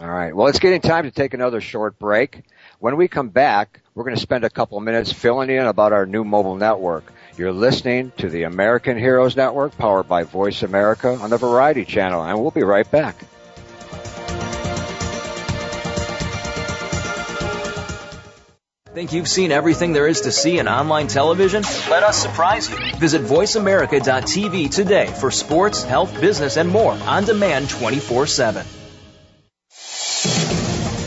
[0.00, 0.34] All right.
[0.34, 2.42] Well, it's getting time to take another short break.
[2.78, 5.92] When we come back, we're going to spend a couple of minutes filling in about
[5.92, 7.12] our new mobile network.
[7.36, 12.24] You're listening to the American Heroes Network powered by Voice America on the Variety Channel,
[12.24, 13.16] and we'll be right back.
[18.98, 21.62] Think you've seen everything there is to see in online television?
[21.88, 22.76] Let us surprise you.
[22.96, 28.66] Visit VoiceAmerica.tv today for sports, health, business, and more on demand 24 7.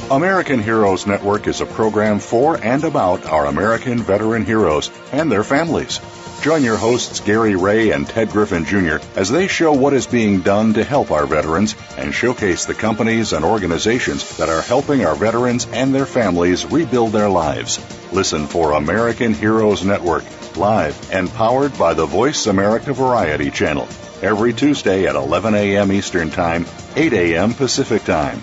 [0.10, 5.44] American Heroes Network is a program for and about our American veteran heroes and their
[5.44, 6.00] families.
[6.42, 8.98] Join your hosts Gary Ray and Ted Griffin Jr.
[9.16, 13.32] as they show what is being done to help our veterans and showcase the companies
[13.32, 17.80] and organizations that are helping our veterans and their families rebuild their lives.
[18.12, 20.24] Listen for American Heroes Network,
[20.58, 23.88] live and powered by the Voice America Variety Channel,
[24.24, 25.92] every Tuesday at 11 a.m.
[25.92, 27.54] Eastern Time, 8 a.m.
[27.54, 28.42] Pacific Time.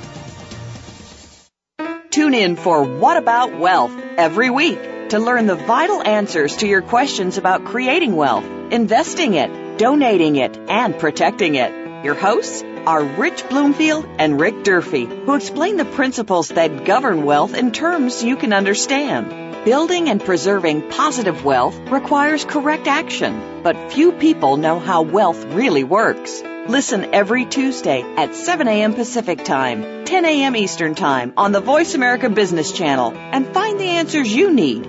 [2.10, 4.78] Tune in for What About Wealth every week
[5.10, 10.56] to learn the vital answers to your questions about creating wealth, investing it, donating it,
[10.68, 12.04] and protecting it.
[12.04, 17.54] Your hosts, are Rich Bloomfield and Rick Durfee, who explain the principles that govern wealth
[17.54, 19.64] in terms you can understand.
[19.66, 25.84] Building and preserving positive wealth requires correct action, but few people know how wealth really
[25.84, 26.42] works.
[26.42, 28.94] Listen every Tuesday at 7 a.m.
[28.94, 30.56] Pacific Time, 10 a.m.
[30.56, 34.88] Eastern Time on the Voice America Business Channel and find the answers you need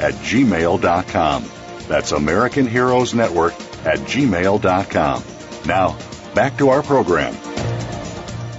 [0.00, 1.44] at gmail.com.
[1.88, 5.22] That's American Heroes Network at gmail.com.
[5.66, 5.98] Now,
[6.34, 7.34] back to our program.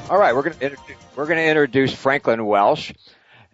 [0.09, 2.93] All right, we're going to introduce, we're going to introduce Franklin Welsh.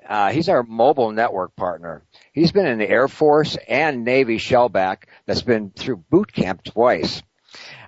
[0.08, 2.04] Uh, he's our mobile network partner.
[2.32, 7.21] He's been in the Air Force and Navy shellback that's been through boot camp twice.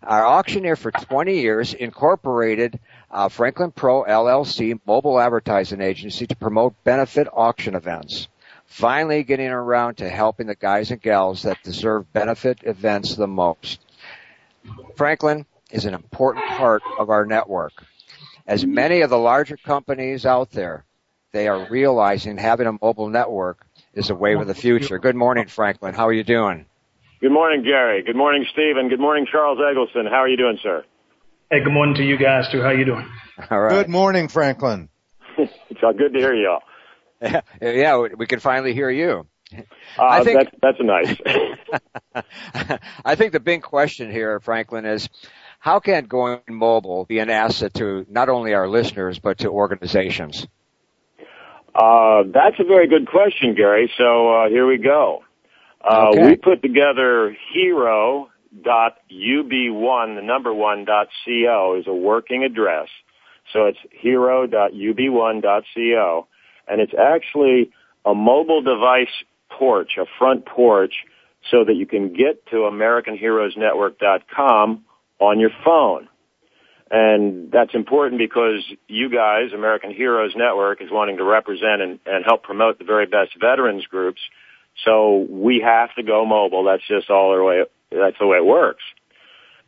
[0.04, 2.80] Our auctioneer for 20 years incorporated
[3.12, 8.28] uh, Franklin Pro LLC mobile advertising agency to promote benefit auction events.
[8.68, 13.80] Finally getting around to helping the guys and gals that deserve benefit events the most.
[14.96, 17.72] Franklin is an important part of our network.
[18.46, 20.86] As many of the larger companies out there,
[21.32, 25.00] they are realizing having a mobile network is a wave of the future.
[25.00, 25.94] Good morning, Franklin.
[25.94, 26.66] How are you doing?
[27.20, 28.04] Good morning, Gary.
[28.04, 30.06] Good morning, Steve, and good morning, Charles Eggleston.
[30.06, 30.86] How are you doing, sir?
[31.50, 32.62] Hey, good morning to you guys too.
[32.62, 33.10] How are you doing?
[33.50, 33.72] All right.
[33.72, 34.90] Good morning, Franklin.
[35.38, 36.60] it's all good to hear y'all.
[36.60, 36.60] Yeah,
[37.62, 39.28] yeah, we can finally hear you.
[39.54, 39.62] Uh,
[39.98, 41.16] I think that's, that's nice.
[43.06, 45.10] I think the big question here, Franklin, is
[45.60, 50.48] how can going mobile be an asset to not only our listeners but to organizations?
[51.74, 53.92] Uh, that's a very good question, Gary.
[53.98, 55.24] So uh, here we go.
[55.82, 56.28] Uh, Okay.
[56.30, 58.30] We put together hero.ub1,
[60.16, 62.90] the number one dot co is a working address.
[63.54, 66.28] So it's hero.ub1.co.
[66.68, 67.72] And it's actually
[68.06, 69.08] a mobile device
[69.50, 71.06] porch, a front porch,
[71.50, 74.84] so that you can get to AmericanHeroesNetwork.com
[75.20, 76.10] on your phone.
[76.90, 82.24] And that's important because you guys, American Heroes Network, is wanting to represent and, and
[82.26, 84.22] help promote the very best veterans groups.
[84.86, 86.64] So we have to go mobile.
[86.64, 88.84] That's just all the way, that's the way it works.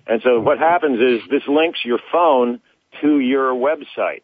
[0.07, 2.61] And so what happens is this links your phone
[3.01, 4.21] to your website.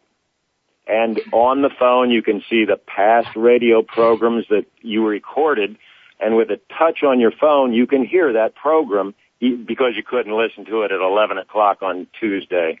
[0.86, 5.76] And on the phone you can see the past radio programs that you recorded.
[6.20, 10.36] And with a touch on your phone, you can hear that program because you couldn't
[10.36, 12.80] listen to it at 11 o'clock on Tuesday.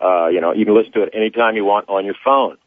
[0.00, 2.58] Uh, you know, you can listen to it anytime you want on your phone.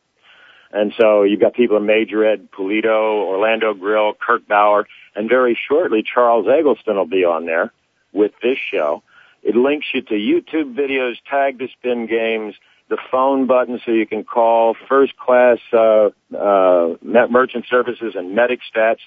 [0.72, 5.58] And so you've got people in Major Ed, Polito, Orlando Grill, Kirk Bauer, and very
[5.68, 7.72] shortly Charles Eggleston will be on there
[8.14, 9.02] with this show.
[9.42, 12.56] It links you to YouTube videos, tag to spin games,
[12.90, 18.60] the phone button so you can call first class uh, uh, merchant services and medic
[18.74, 19.00] stats.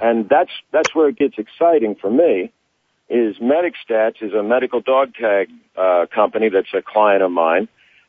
[0.00, 2.52] And that's that's where it gets exciting for me.
[3.10, 7.68] Is Medic Stats is a medical dog tag uh, company that's a client of mine,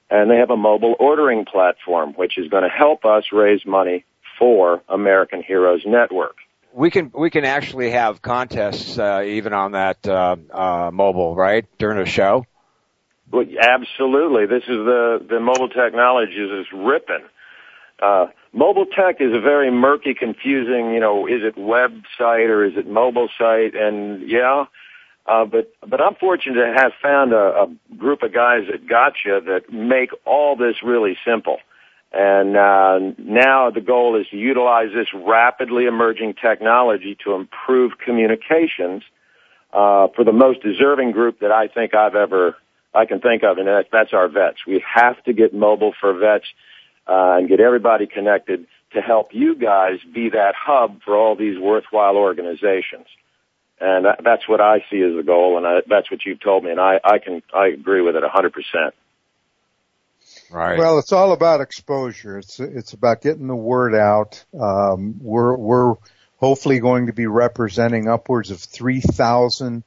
[0.09, 4.05] and they have a mobile ordering platform which is going to help us raise money
[4.39, 6.37] for American Heroes Network.
[6.71, 11.65] We can we can actually have contests uh, even on that uh, uh, mobile, right,
[11.77, 12.45] during a show.
[13.33, 14.45] Well, absolutely.
[14.45, 17.25] This is the, the mobile technology is, is ripping.
[17.99, 22.73] Uh, mobile tech is a very murky, confusing, you know, is it website or is
[22.77, 23.73] it mobile site?
[23.73, 24.65] And yeah,
[25.25, 29.41] uh, but, but I'm fortunate to have found a, a group of guys at Gotcha
[29.47, 31.57] that make all this really simple.
[32.11, 39.01] And, uh, now the goal is to utilize this rapidly emerging technology to improve communications,
[39.71, 42.55] uh, for the most deserving group that I think I've ever
[42.93, 44.65] I can think of, and that, that's our vets.
[44.67, 46.45] We have to get mobile for vets
[47.07, 51.59] uh, and get everybody connected to help you guys be that hub for all these
[51.59, 53.07] worthwhile organizations.
[53.79, 56.63] And that, that's what I see as the goal, and I, that's what you've told
[56.63, 58.93] me, and I, I can I agree with it a hundred percent.
[60.49, 60.77] Right.
[60.77, 62.37] Well, it's all about exposure.
[62.37, 64.45] It's it's about getting the word out.
[64.57, 65.95] Um, we're we're
[66.37, 69.83] hopefully going to be representing upwards of three thousand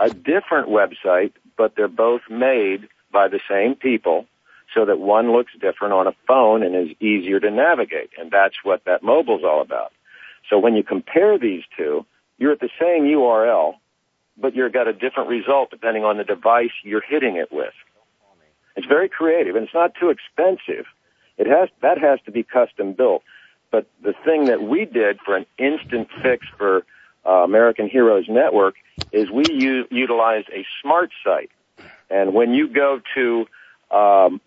[0.00, 4.26] A different website, but they're both made by the same people
[4.74, 8.10] so that one looks different on a phone and is easier to navigate.
[8.18, 9.92] And that's what that mobile's all about.
[10.50, 12.04] So when you compare these two,
[12.38, 13.74] you're at the same URL,
[14.36, 17.72] but you've got a different result depending on the device you're hitting it with.
[18.76, 20.86] It's very creative and it's not too expensive.
[21.38, 23.22] It has, that has to be custom built.
[23.70, 26.84] But the thing that we did for an instant fix for
[27.26, 28.74] uh, American Heroes Network
[29.12, 31.50] is we u- utilized a smart site.
[32.08, 33.46] And when you go to
[33.90, 34.40] um,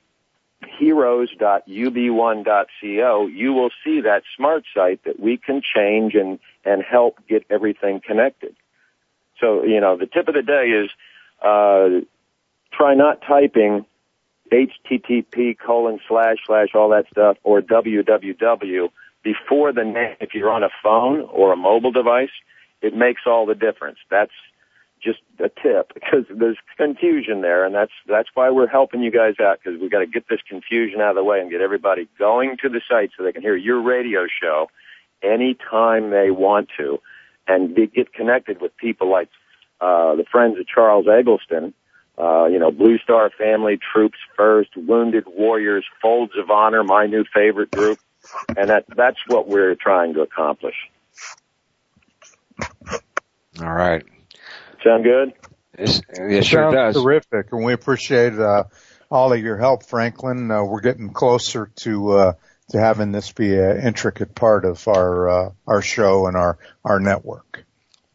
[0.68, 7.46] heroes.ub1.co, you will see that smart site that we can change and, and help get
[7.50, 8.54] everything connected.
[9.40, 10.90] So, you know, the tip of the day is,
[11.42, 12.02] uh,
[12.74, 13.86] try not typing
[14.52, 18.90] HTTP colon slash slash all that stuff or www
[19.24, 20.16] before the name.
[20.20, 22.32] If you're on a phone or a mobile device,
[22.82, 24.00] it makes all the difference.
[24.10, 24.32] That's
[25.04, 29.36] just a tip because there's confusion there, and that's that's why we're helping you guys
[29.42, 32.08] out because we've got to get this confusion out of the way and get everybody
[32.18, 34.68] going to the site so they can hear your radio show
[35.22, 37.00] anytime they want to,
[37.48, 39.30] and be, get connected with people like
[39.82, 41.74] uh, the friends of Charles Eggleston.
[42.18, 47.24] Uh, you know, Blue Star Family, Troops First, Wounded Warriors, Folds of Honor, my new
[47.34, 47.98] favorite group,
[48.58, 50.76] and that that's what we're trying to accomplish.
[53.62, 54.04] All right.
[54.84, 55.34] Sound good?
[55.78, 56.96] Yes, it sure does.
[56.96, 58.66] terrific, and we appreciate uh,
[59.10, 60.52] all of your help, Franklin.
[60.52, 62.34] Uh, we're getting closer to uh,
[62.72, 67.00] to having this be an intricate part of our uh, our show and our our
[67.00, 67.66] network.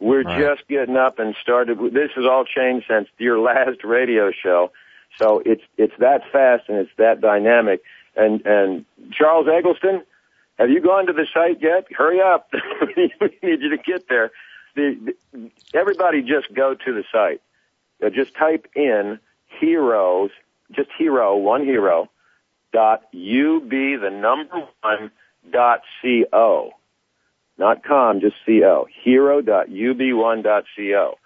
[0.00, 1.78] We're just getting up and started.
[1.78, 4.72] This has all changed since your last radio show,
[5.18, 7.82] so it's it's that fast and it's that dynamic.
[8.16, 10.02] And and Charles Eggleston,
[10.58, 11.86] have you gone to the site yet?
[11.96, 12.50] Hurry up!
[12.96, 14.30] we need you to get there
[14.74, 17.40] the, the, everybody just go to the site.
[18.04, 19.18] Uh, just type in
[19.60, 20.30] heroes,
[20.72, 22.10] just hero, one hero,
[22.72, 25.10] dot ub the number one
[25.50, 26.70] dot co.
[27.56, 28.86] Not com, just co.
[29.02, 31.18] Hero dot ub one dot co.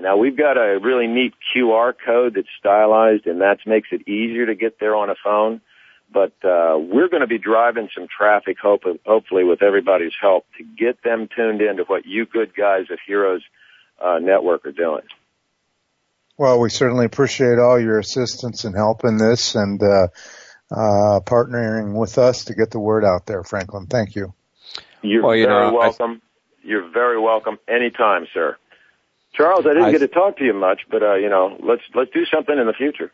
[0.00, 4.46] Now we've got a really neat QR code that's stylized and that makes it easier
[4.46, 5.60] to get there on a phone
[6.12, 10.64] but uh, we're going to be driving some traffic, hope, hopefully, with everybody's help to
[10.64, 13.42] get them tuned into what you good guys at Heroes
[14.00, 15.02] uh, Network are doing.
[16.36, 20.08] Well, we certainly appreciate all your assistance and help in this, and uh,
[20.70, 23.44] uh, partnering with us to get the word out there.
[23.44, 24.34] Franklin, thank you.
[25.02, 26.22] You're well, you very know, welcome.
[26.22, 26.66] I...
[26.66, 28.56] You're very welcome anytime, sir.
[29.34, 29.92] Charles, I didn't I...
[29.92, 32.66] get to talk to you much, but uh, you know, let's let's do something in
[32.66, 33.12] the future.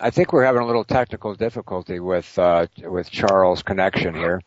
[0.00, 4.40] I think we're having a little technical difficulty with uh, with Charles' connection here.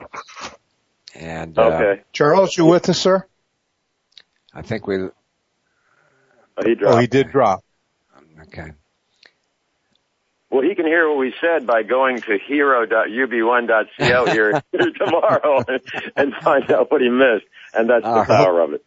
[1.14, 3.26] And uh, okay, Charles, you with us, sir?
[4.54, 4.98] I think we.
[4.98, 5.12] Oh,
[6.64, 6.96] he dropped.
[6.96, 7.64] Oh, he did drop.
[8.44, 8.72] Okay.
[10.50, 15.82] Well, he can hear what we said by going to hero.ub1.co here, here tomorrow and,
[16.18, 17.46] and find out what he missed.
[17.74, 18.86] And that's the uh, power of it.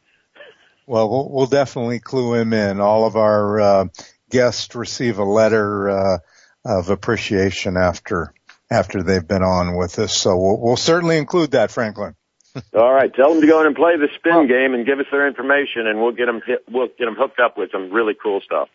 [0.87, 2.81] Well, well, we'll definitely clue him in.
[2.81, 3.85] All of our uh,
[4.29, 6.19] guests receive a letter uh,
[6.65, 8.33] of appreciation after
[8.71, 10.17] after they've been on with us.
[10.17, 12.15] So we'll, we'll certainly include that, Franklin.
[12.75, 15.07] All right, tell them to go in and play the spin game and give us
[15.11, 18.15] their information, and we'll get them hit, we'll get them hooked up with some really
[18.21, 18.69] cool stuff.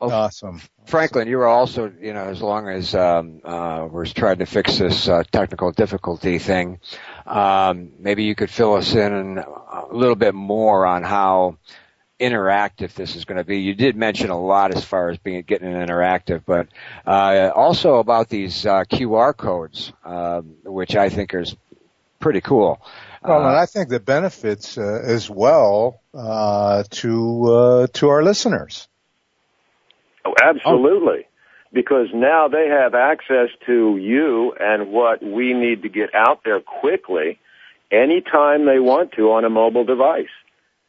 [0.00, 0.60] awesome.
[0.86, 4.78] Franklin, you were also, you know, as long as um, uh, we're trying to fix
[4.78, 6.78] this uh, technical difficulty thing,
[7.26, 11.56] um, maybe you could fill us in a little bit more on how
[12.20, 13.58] interactive this is going to be.
[13.58, 16.68] You did mention a lot as far as being getting an interactive, but
[17.06, 21.56] uh, also about these uh, QR codes, uh, which I think is
[22.20, 22.80] pretty cool.
[23.22, 28.88] Well, and I think the benefits uh, as well uh, to uh, to our listeners.
[30.24, 31.26] Oh, absolutely.
[31.72, 36.60] Because now they have access to you and what we need to get out there
[36.60, 37.38] quickly
[37.90, 40.28] anytime they want to on a mobile device.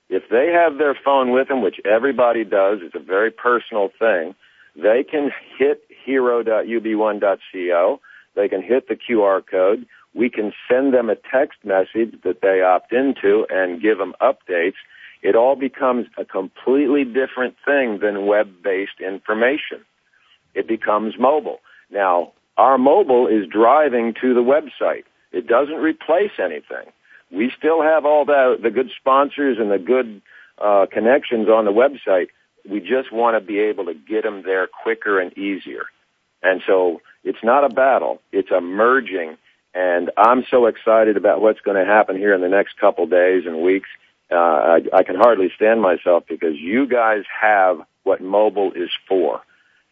[0.10, 4.36] If they have their phone with them, which everybody does, it's a very personal thing,
[4.76, 8.00] they can hit hero.ub1.co.
[8.36, 9.86] They can hit the QR code.
[10.14, 14.76] We can send them a text message that they opt into and give them updates.
[15.22, 19.84] It all becomes a completely different thing than web-based information.
[20.54, 21.60] It becomes mobile.
[21.90, 25.04] Now, our mobile is driving to the website.
[25.32, 26.92] It doesn't replace anything.
[27.36, 30.22] We still have all the, the good sponsors and the good
[30.58, 32.28] uh, connections on the website.
[32.68, 35.86] We just want to be able to get them there quicker and easier.
[36.42, 38.22] And so it's not a battle.
[38.32, 39.38] It's a merging.
[39.74, 43.44] And I'm so excited about what's going to happen here in the next couple days
[43.46, 43.90] and weeks.
[44.32, 49.42] Uh, I, I can hardly stand myself because you guys have what mobile is for.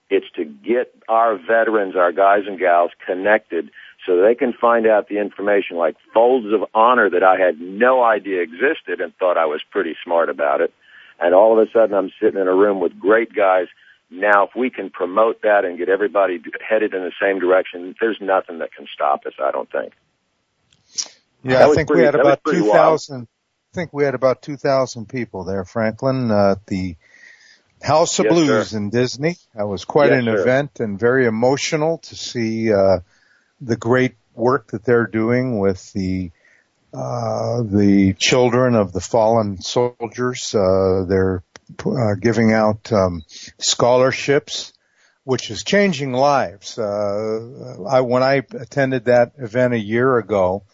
[0.09, 3.71] It's to get our veterans, our guys and gals connected
[4.05, 8.03] so they can find out the information like folds of honor that I had no
[8.03, 10.73] idea existed and thought I was pretty smart about it.
[11.19, 13.67] And all of a sudden I'm sitting in a room with great guys.
[14.09, 18.17] Now, if we can promote that and get everybody headed in the same direction, there's
[18.21, 19.93] nothing that can stop us, I don't think.
[21.43, 23.27] Yeah, I think pretty, we had about 2,000, I
[23.73, 26.95] think we had about 2,000 people there, Franklin, uh, at the
[27.83, 28.77] House of yes, Blues sir.
[28.77, 29.35] in Disney.
[29.55, 30.41] That was quite yes, an sir.
[30.41, 32.99] event and very emotional to see, uh,
[33.63, 36.31] the great work that they're doing with the
[36.93, 40.53] uh, the children of the fallen soldiers.
[40.53, 41.43] Uh, they're
[41.85, 43.23] uh, giving out um,
[43.57, 44.73] scholarships,
[45.23, 46.77] which is changing lives.
[46.77, 50.65] Uh, I when I attended that event a year ago,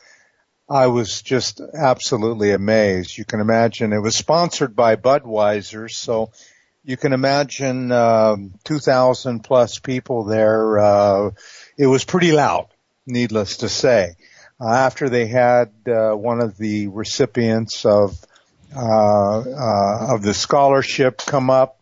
[0.70, 3.18] I was just absolutely amazed.
[3.18, 6.32] You can imagine it was sponsored by Budweiser, so
[6.84, 10.80] you can imagine um, 2,000 plus people there.
[10.80, 11.32] Uh,
[11.78, 12.68] it was pretty loud
[13.10, 14.16] needless to say.
[14.62, 18.18] Uh, after they had uh, one of the recipients of
[18.76, 21.80] uh, of the scholarship come up,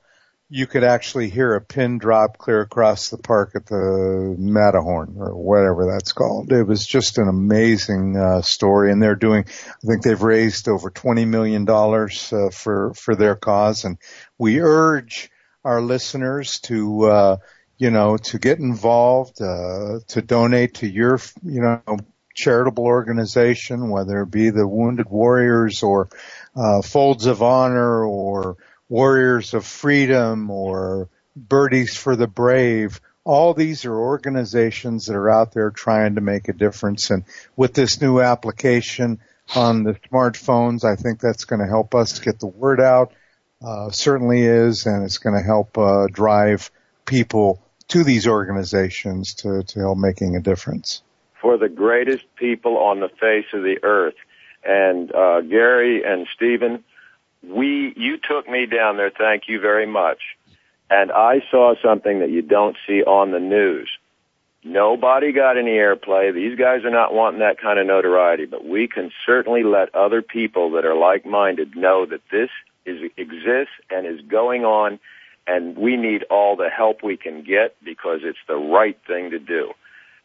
[0.49, 5.36] you could actually hear a pin drop clear across the park at the Matterhorn or
[5.36, 6.51] whatever that's called.
[6.53, 9.45] It was just an amazing uh, story, and they're doing.
[9.47, 13.97] I think they've raised over twenty million dollars uh, for for their cause, and
[14.38, 15.30] we urge
[15.65, 17.38] our listeners to uh,
[17.78, 21.97] you know, to get involved, uh, to donate to your, you know,
[22.34, 26.09] charitable organization, whether it be the Wounded Warriors or,
[26.55, 28.57] uh, Folds of Honor or
[28.89, 32.99] Warriors of Freedom or Birdies for the Brave.
[33.23, 37.11] All these are organizations that are out there trying to make a difference.
[37.11, 37.25] And
[37.55, 39.19] with this new application
[39.55, 43.13] on the smartphones, I think that's going to help us get the word out.
[43.61, 46.71] Uh, certainly is, and it's going to help, uh, drive
[47.05, 51.01] people to these organizations to, to help making a difference.
[51.41, 54.15] For the greatest people on the face of the earth.
[54.63, 56.83] And uh, Gary and Stephen,
[57.43, 60.19] we you took me down there, thank you very much.
[60.89, 63.89] And I saw something that you don't see on the news.
[64.63, 66.33] Nobody got any airplay.
[66.33, 70.21] These guys are not wanting that kind of notoriety, but we can certainly let other
[70.21, 72.49] people that are like-minded know that this
[72.85, 74.99] is exists and is going on
[75.48, 79.39] and we need all the help we can get because it's the right thing to
[79.39, 79.72] do.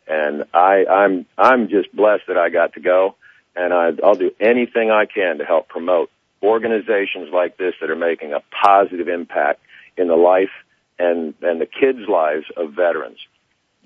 [0.09, 3.15] And I, I'm, I'm just blessed that I got to go
[3.55, 6.11] and I, I'll do anything I can to help promote
[6.43, 9.61] organizations like this that are making a positive impact
[9.97, 10.51] in the life
[10.99, 13.19] and, and the kids' lives of veterans.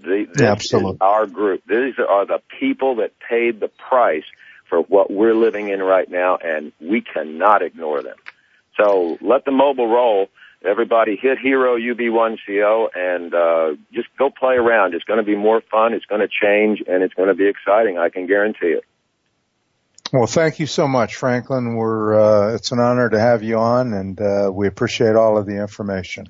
[0.02, 0.92] The, this Absolutely.
[0.92, 1.62] is our group.
[1.68, 4.24] These are the people that paid the price
[4.70, 8.16] for what we're living in right now and we cannot ignore them.
[8.80, 10.28] So let the mobile roll
[10.64, 14.94] everybody hit Hero UB1CO and uh, just go play around.
[14.94, 15.92] It's going to be more fun.
[15.94, 17.98] It's going to change, and it's going to be exciting.
[17.98, 18.84] I can guarantee it.
[20.12, 21.74] Well, thank you so much, Franklin.
[21.74, 25.46] We're uh, it's an honor to have you on, and uh, we appreciate all of
[25.46, 26.28] the information.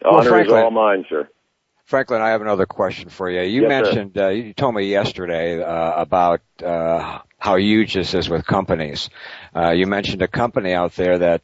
[0.00, 1.28] The honor Franklin, is all mine, sir.
[1.86, 3.42] Franklin, I have another question for you.
[3.42, 8.28] You yes, mentioned uh, you told me yesterday uh, about uh, how huge this is
[8.28, 9.08] with companies.
[9.54, 11.42] Uh, you mentioned a company out there that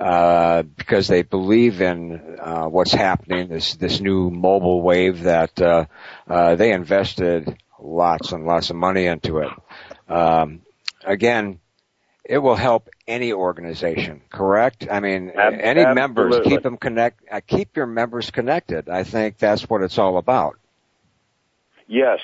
[0.00, 5.84] uh, because they believe in uh, what's happening, this this new mobile wave, that uh,
[6.28, 9.50] uh, they invested lots and lots of money into it.
[10.08, 10.62] Um,
[11.04, 11.60] again,
[12.24, 14.88] it will help any organization, correct?
[14.90, 15.94] I mean, Ab- any absolutely.
[15.94, 18.88] members, keep them connect, uh, keep your members connected.
[18.88, 20.58] I think that's what it's all about.
[21.86, 22.18] Yes.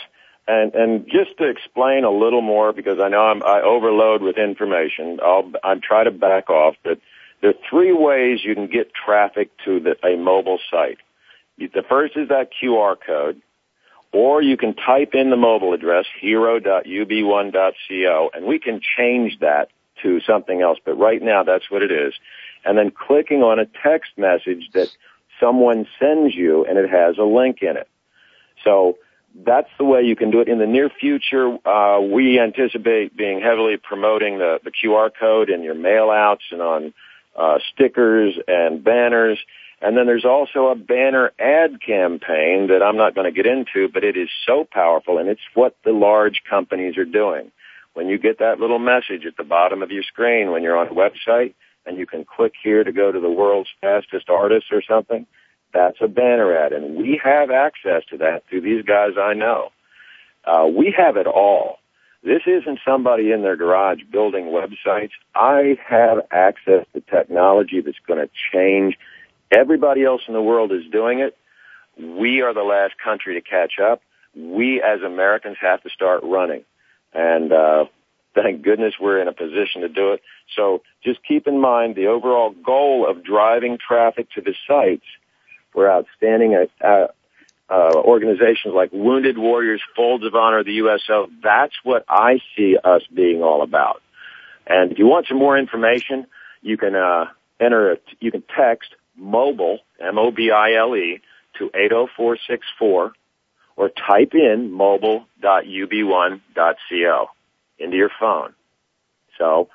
[0.51, 4.37] And, and just to explain a little more, because I know I'm, I overload with
[4.37, 6.99] information, I'll, I'll try to back off, but
[7.41, 10.99] there are three ways you can get traffic to the, a mobile site.
[11.57, 13.41] The first is that QR code,
[14.13, 19.69] or you can type in the mobile address, hero.ub1.co, and we can change that
[20.03, 22.13] to something else, but right now that's what it is.
[22.65, 24.89] And then clicking on a text message that
[25.39, 27.87] someone sends you and it has a link in it.
[28.65, 28.99] So
[29.35, 30.49] that's the way you can do it.
[30.49, 35.63] In the near future, uh, we anticipate being heavily promoting the, the QR code in
[35.63, 36.95] your mail outs and on
[37.39, 39.39] uh, stickers and banners.
[39.81, 43.89] And then there's also a banner ad campaign that I'm not going to get into,
[43.93, 47.51] but it is so powerful and it's what the large companies are doing.
[47.95, 50.89] When you get that little message at the bottom of your screen when you're on
[50.89, 51.55] a website
[51.87, 55.27] and you can click here to go to the world's fastest artist or something,
[55.73, 56.73] that's a banner ad.
[56.73, 59.71] And we have access to that through these guys I know.
[60.45, 61.77] Uh, we have it all.
[62.23, 65.13] This isn't somebody in their garage building websites.
[65.35, 68.99] I have access to technology that's going to change.
[69.51, 71.37] Everybody else in the world is doing it.
[71.99, 74.03] We are the last country to catch up.
[74.37, 76.65] We as Americans have to start running.
[77.13, 77.87] And, uh,
[78.35, 80.23] thank goodness we're in a position to do it.
[80.55, 85.07] So just keep in mind the overall goal of driving traffic to the sites
[85.73, 87.09] for outstanding, uh, uh,
[87.71, 91.29] uh, organizations like Wounded Warriors, Folds of Honor, the USO.
[91.43, 94.03] That's what I see us being all about.
[94.67, 96.27] And if you want some more information,
[96.63, 97.27] you can uh,
[97.61, 97.93] enter.
[97.93, 101.21] A, you can text mobile M O B I L E
[101.59, 103.13] to eight zero four six four,
[103.77, 107.31] or type in mobile.ub1.co
[107.79, 108.55] into your phone.
[109.39, 109.69] So,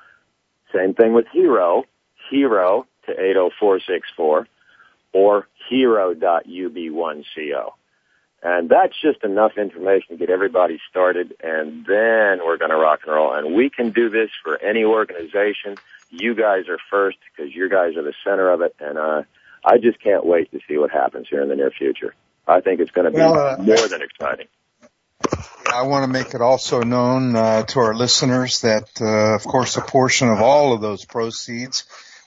[0.74, 1.84] same thing with Hero.
[2.30, 4.46] Hero to eight zero four six four,
[5.16, 7.72] or hero.ub1co.
[8.42, 13.00] And that's just enough information to get everybody started, and then we're going to rock
[13.06, 13.32] and roll.
[13.32, 15.76] And we can do this for any organization.
[16.10, 19.22] You guys are first because you guys are the center of it, and uh,
[19.64, 22.14] I just can't wait to see what happens here in the near future.
[22.46, 24.48] I think it's going to be Well, uh, more than exciting.
[25.72, 29.78] I want to make it also known uh, to our listeners that, uh, of course,
[29.78, 31.86] a portion of all of those proceeds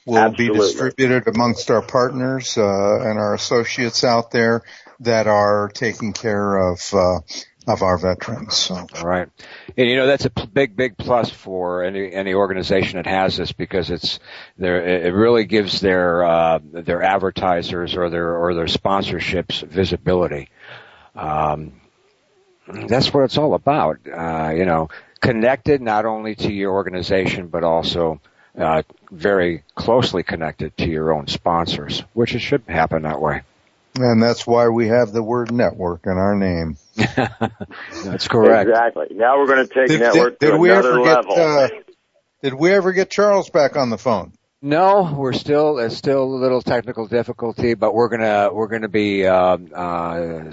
[0.09, 0.59] will Absolutely.
[0.59, 2.61] be distributed amongst our partners uh,
[3.01, 4.63] and our associates out there
[5.01, 7.19] that are taking care of uh,
[7.67, 8.55] of our veterans.
[8.55, 8.75] So.
[8.75, 9.29] All right.
[9.77, 13.37] And you know, that's a p- big, big plus for any, any organization that has
[13.37, 14.19] this because it's
[14.57, 20.49] there, it really gives their, uh, their advertisers or their, or their sponsorships visibility.
[21.15, 21.73] Um,
[22.67, 23.99] that's what it's all about.
[24.07, 24.89] Uh, you know,
[25.21, 28.19] connected not only to your organization, but also,
[28.57, 33.41] uh, very closely connected to your own sponsors, which it should happen that way.
[33.95, 36.77] And that's why we have the word network in our name.
[36.95, 38.69] That's correct.
[38.69, 39.07] Exactly.
[39.11, 41.35] Now we're going to take Did, network did, did to we another ever level.
[41.35, 41.69] get uh,
[42.43, 44.31] Did we ever get Charles back on the phone?
[44.61, 49.25] No, we're still it's still a little technical difficulty, but we're gonna we're gonna be
[49.25, 50.51] um, uh,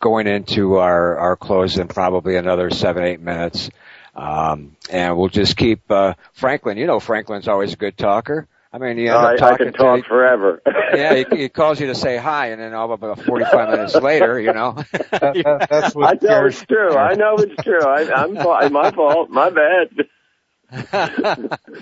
[0.00, 3.70] going into our our close in probably another seven eight minutes,
[4.18, 6.76] um, and we'll just keep uh, Franklin.
[6.76, 8.48] You know, Franklin's always a good talker.
[8.72, 10.60] I mean, you end I, up I talking can talk to forever.
[10.94, 13.94] yeah, he, he calls you to say hi, and then all about forty five minutes
[13.94, 14.72] later, you know.
[15.10, 16.96] That's I know it's true.
[16.96, 17.82] I know it's true.
[17.82, 19.30] I, I'm fa- my fault.
[19.30, 19.88] My bad.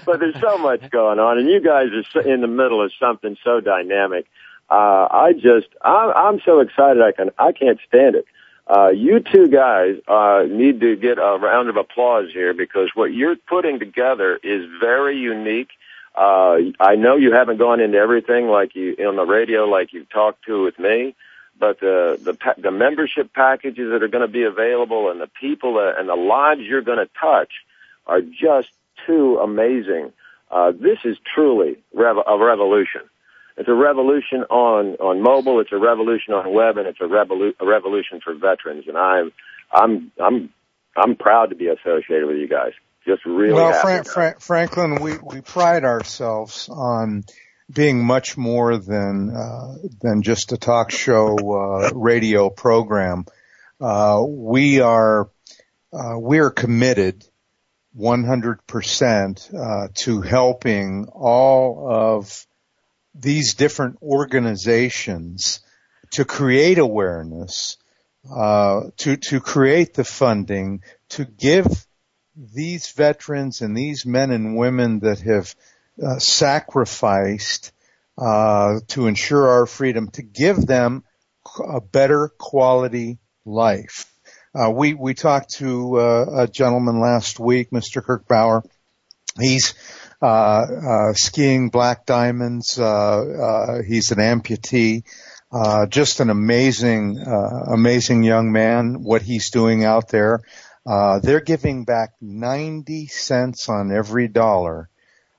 [0.05, 2.93] but there's so much going on, and you guys are so- in the middle of
[3.01, 4.27] something so dynamic.
[4.69, 7.01] Uh, I just, I'm, I'm so excited.
[7.01, 8.27] I can, I can't stand it.
[8.67, 13.13] Uh, you two guys uh, need to get a round of applause here because what
[13.13, 15.71] you're putting together is very unique.
[16.17, 20.09] Uh, I know you haven't gone into everything like you on the radio, like you've
[20.09, 21.15] talked to with me,
[21.59, 25.31] but the the pa- the membership packages that are going to be available and the
[25.41, 27.53] people that, and the lives you're going to touch
[28.07, 28.71] are just
[29.07, 30.13] too amazing.
[30.51, 33.03] Uh, this is truly rev- a revolution.
[33.57, 35.61] It's a revolution on on mobile.
[35.61, 38.85] It's a revolution on web, and it's a, revolu- a revolution for veterans.
[38.87, 39.33] And I'm
[39.73, 40.53] I'm I'm
[40.97, 42.73] I'm proud to be associated with you guys.
[43.07, 44.05] Just really well, happy.
[44.05, 47.25] Fra- Fra- Franklin, we, we pride ourselves on
[47.73, 53.25] being much more than uh, than just a talk show uh, radio program.
[53.81, 55.31] Uh, we are
[55.93, 57.25] uh, we are committed
[57.99, 62.47] 100% uh, to helping all of
[63.19, 65.61] these different organizations
[66.13, 67.77] to create awareness,
[68.35, 71.67] uh, to to create the funding, to give
[72.37, 75.55] these veterans and these men and women that have
[76.03, 77.73] uh, sacrificed
[78.19, 81.05] uh, to ensure our freedom, to give them
[81.67, 84.13] a better quality life.
[84.55, 88.03] Uh, we we talked to uh, a gentleman last week, Mr.
[88.03, 88.63] Kirk Bauer.
[89.39, 89.75] He's
[91.15, 92.79] skiing black diamonds.
[92.79, 95.05] Uh uh he's an amputee.
[95.53, 99.03] Uh just an amazing, amazing young man.
[99.03, 100.41] What he's doing out there.
[100.87, 104.89] Uh they're giving back 90 cents on every dollar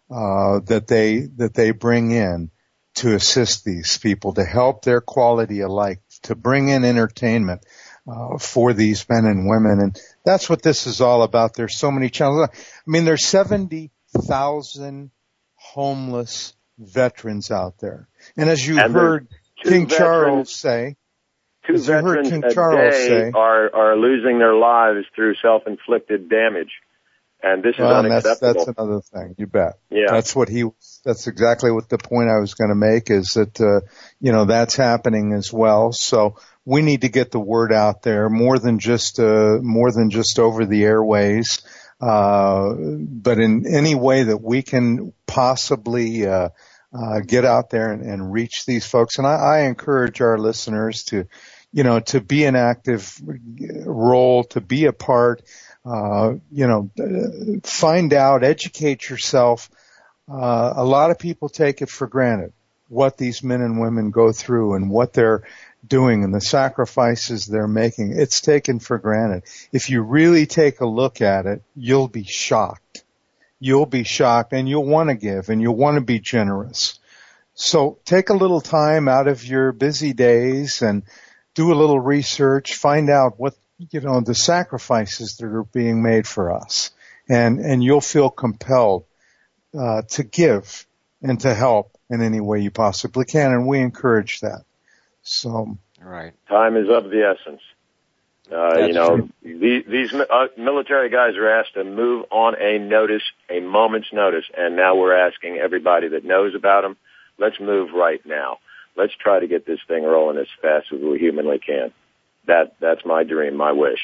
[0.10, 2.52] uh that they that they bring in
[2.98, 7.64] to assist these people, to help their quality of life, to bring in entertainment
[8.08, 9.80] uh, for these men and women.
[9.80, 11.54] And that's what this is all about.
[11.54, 12.58] There's so many challenges.
[12.58, 13.26] I mean, there's
[14.14, 15.12] 70,000
[15.56, 18.08] homeless veterans out there.
[18.36, 19.28] And as you and heard
[19.64, 20.96] King veterans, Charles say,
[21.66, 26.72] two veterans King a Charles day say, are, are losing their lives through self-inflicted damage.
[27.42, 28.54] And this is well, unacceptable.
[28.54, 29.36] That's, that's another thing.
[29.38, 29.78] You bet.
[29.92, 30.08] Yeah.
[30.10, 30.64] That's what he,
[31.06, 33.86] that's exactly what the point I was going to make is that, uh,
[34.20, 35.92] you know, that's happening as well.
[35.92, 40.10] So we need to get the word out there more than just, uh, more than
[40.10, 41.62] just over the airways.
[42.00, 46.50] Uh, but in any way that we can possibly, uh,
[46.94, 49.18] uh, get out there and, and reach these folks.
[49.18, 51.28] And I, I encourage our listeners to,
[51.74, 53.20] you know, to be an active
[53.86, 55.44] role, to be a part,
[55.86, 56.90] uh, you know,
[57.64, 59.70] find out, educate yourself.
[60.30, 62.54] Uh, a lot of people take it for granted
[62.90, 65.44] what these men and women go through and what they're
[65.88, 68.14] doing and the sacrifices they're making.
[68.18, 69.44] It's taken for granted.
[69.72, 73.04] If you really take a look at it, you'll be shocked.
[73.60, 77.00] You'll be shocked and you'll want to give and you'll want to be generous.
[77.54, 81.04] So take a little time out of your busy days and
[81.56, 86.28] do a little research, find out what you know, the sacrifices that are being made
[86.28, 86.92] for us.
[87.30, 89.06] And, and you'll feel compelled,
[89.78, 90.86] uh, to give
[91.22, 93.52] and to help in any way you possibly can.
[93.52, 94.64] And we encourage that.
[95.28, 95.78] So.
[96.02, 96.34] Right.
[96.48, 97.62] Time is of the essence.
[98.52, 103.24] Uh, you know, these, these uh, military guys are asked to move on a notice,
[103.50, 106.96] a moment's notice, and now we're asking everybody that knows about them,
[107.38, 108.60] let's move right now.
[108.96, 111.92] Let's try to get this thing rolling as fast as we humanly can
[112.48, 114.00] that that's my dream, my wish.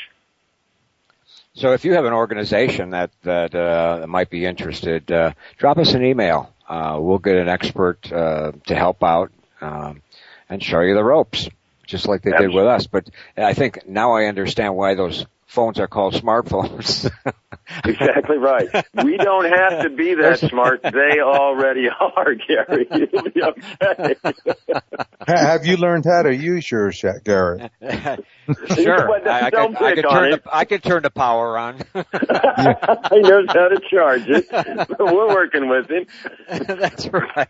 [1.55, 5.93] So if you have an organization that that uh, might be interested, uh, drop us
[5.93, 6.53] an email.
[6.67, 10.01] Uh, we'll get an expert uh, to help out um,
[10.53, 11.49] and show you the ropes,
[11.87, 12.55] just like they Absolutely.
[12.55, 12.87] did with us.
[12.87, 17.09] But I think now I understand why those phones are called smartphones.
[17.85, 18.67] exactly right.
[19.03, 20.81] We don't have to be that smart.
[20.83, 22.87] They already are, Gary.
[23.11, 24.15] You'll be okay.
[25.27, 27.69] have you learned how to use yours yet, Gary?
[27.81, 29.27] sure.
[29.27, 31.77] I, I, could, I, could turn the, I could turn the power on.
[31.77, 34.47] he knows how to charge it.
[34.99, 36.05] We're working with him.
[36.47, 37.49] That's right.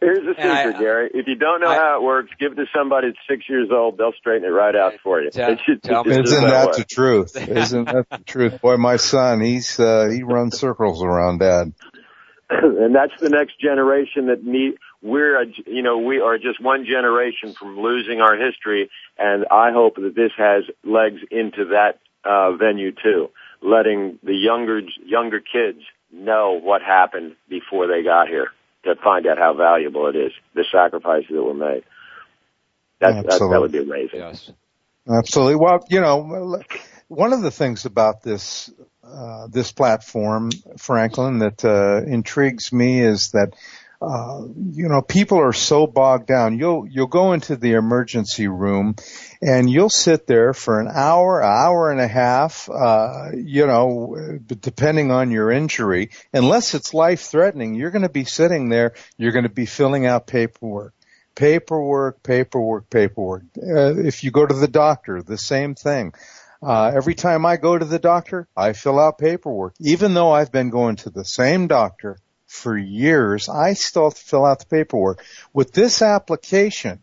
[0.00, 1.10] Here's the secret, I, Gary.
[1.14, 3.68] If you don't know I, how it works, give it to somebody that's six years
[3.72, 3.98] old.
[3.98, 5.30] They'll straighten it right out for you.
[5.30, 7.36] Tell, tell me, isn't that the truth?
[7.36, 8.60] Isn't that the truth?
[8.60, 11.72] Boy, my son, he's uh, he runs circles around dad.
[12.50, 14.74] and that's the next generation that need.
[15.02, 19.70] We're, a, you know, we are just one generation from losing our history, and I
[19.72, 23.30] hope that this has legs into that uh, venue too,
[23.62, 25.78] letting the younger younger kids
[26.12, 28.48] know what happened before they got here
[28.84, 31.84] to find out how valuable it is, the sacrifices that were made.
[32.98, 34.20] That, that, that would be amazing.
[34.20, 34.50] Yes.
[35.08, 35.56] Absolutely.
[35.56, 36.60] Well, you know,
[37.10, 38.70] one of the things about this
[39.02, 43.54] uh, this platform, Franklin, that uh, intrigues me is that
[44.00, 44.42] uh,
[44.72, 46.56] you know people are so bogged down.
[46.56, 48.94] You'll you'll go into the emergency room,
[49.42, 52.70] and you'll sit there for an hour, hour and a half.
[52.70, 58.24] Uh, you know, depending on your injury, unless it's life threatening, you're going to be
[58.24, 58.94] sitting there.
[59.16, 60.94] You're going to be filling out paperwork
[61.34, 63.42] paperwork, paperwork, paperwork.
[63.56, 66.12] Uh, if you go to the doctor, the same thing.
[66.62, 69.74] Uh, every time I go to the doctor, I fill out paperwork.
[69.80, 74.58] Even though I've been going to the same doctor for years, I still fill out
[74.58, 75.24] the paperwork.
[75.54, 77.00] With this application,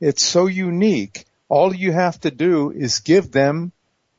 [0.00, 1.26] it's so unique.
[1.48, 3.72] All you have to do is give them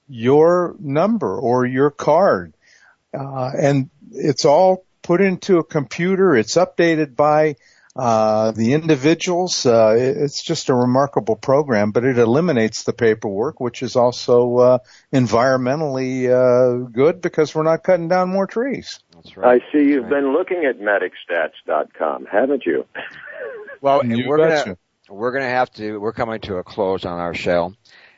[0.07, 2.53] your number or your card.
[3.13, 6.35] Uh, and it's all put into a computer.
[6.35, 7.55] It's updated by
[7.95, 13.81] Uh, the individuals, uh, it's just a remarkable program, but it eliminates the paperwork, which
[13.81, 14.77] is also uh,
[15.11, 18.99] environmentally uh, good because we're not cutting down more trees.
[19.15, 19.61] That's right.
[19.61, 20.21] I see you've right.
[20.21, 22.85] been looking at medicstats.com, haven't you?
[23.81, 24.77] well, we're gonna
[25.09, 25.97] we're gonna have to.
[25.97, 27.73] We're coming to a close on our show.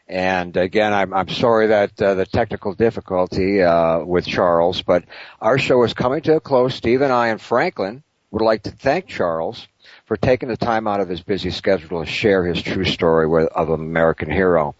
[0.07, 5.05] And again, I'm, I'm sorry that uh, the technical difficulty uh, with Charles, but
[5.39, 6.75] our show is coming to a close.
[6.75, 9.67] Steve and I and Franklin would like to thank Charles
[10.05, 13.49] for taking the time out of his busy schedule to share his true story with,
[13.49, 14.75] of an American hero.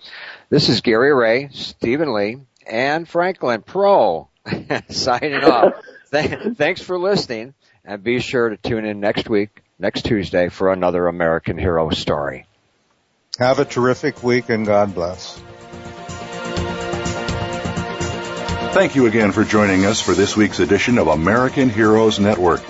[0.49, 4.29] This is Gary Ray, Stephen Lee, and Franklin Pro
[4.89, 5.73] signing off.
[6.11, 7.53] Th- thanks for listening,
[7.85, 12.45] and be sure to tune in next week, next Tuesday, for another American hero story.
[13.39, 15.41] Have a terrific week, and God bless.
[18.73, 22.61] Thank you again for joining us for this week's edition of American Heroes Network.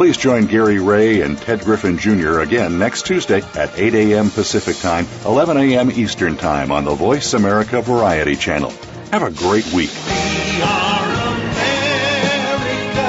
[0.00, 2.40] Please join Gary Ray and Ted Griffin Jr.
[2.40, 4.30] again next Tuesday at 8 a.m.
[4.30, 5.90] Pacific Time, 11 a.m.
[5.90, 8.72] Eastern Time on the Voice America Variety Channel.
[9.12, 9.90] Have a great week.
[9.92, 11.04] We are
[11.36, 13.08] America,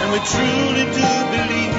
[0.00, 1.04] and we truly do
[1.36, 1.76] believe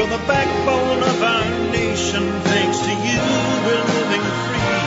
[0.00, 1.44] you're the backbone of our
[1.76, 2.24] nation.
[2.48, 3.20] Thanks to you,
[3.68, 4.80] we're living free.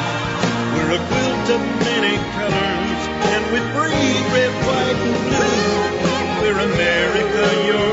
[0.73, 5.69] We're a quilt of many colors, and we breathe red, white, and blue.
[6.41, 7.92] We're America, your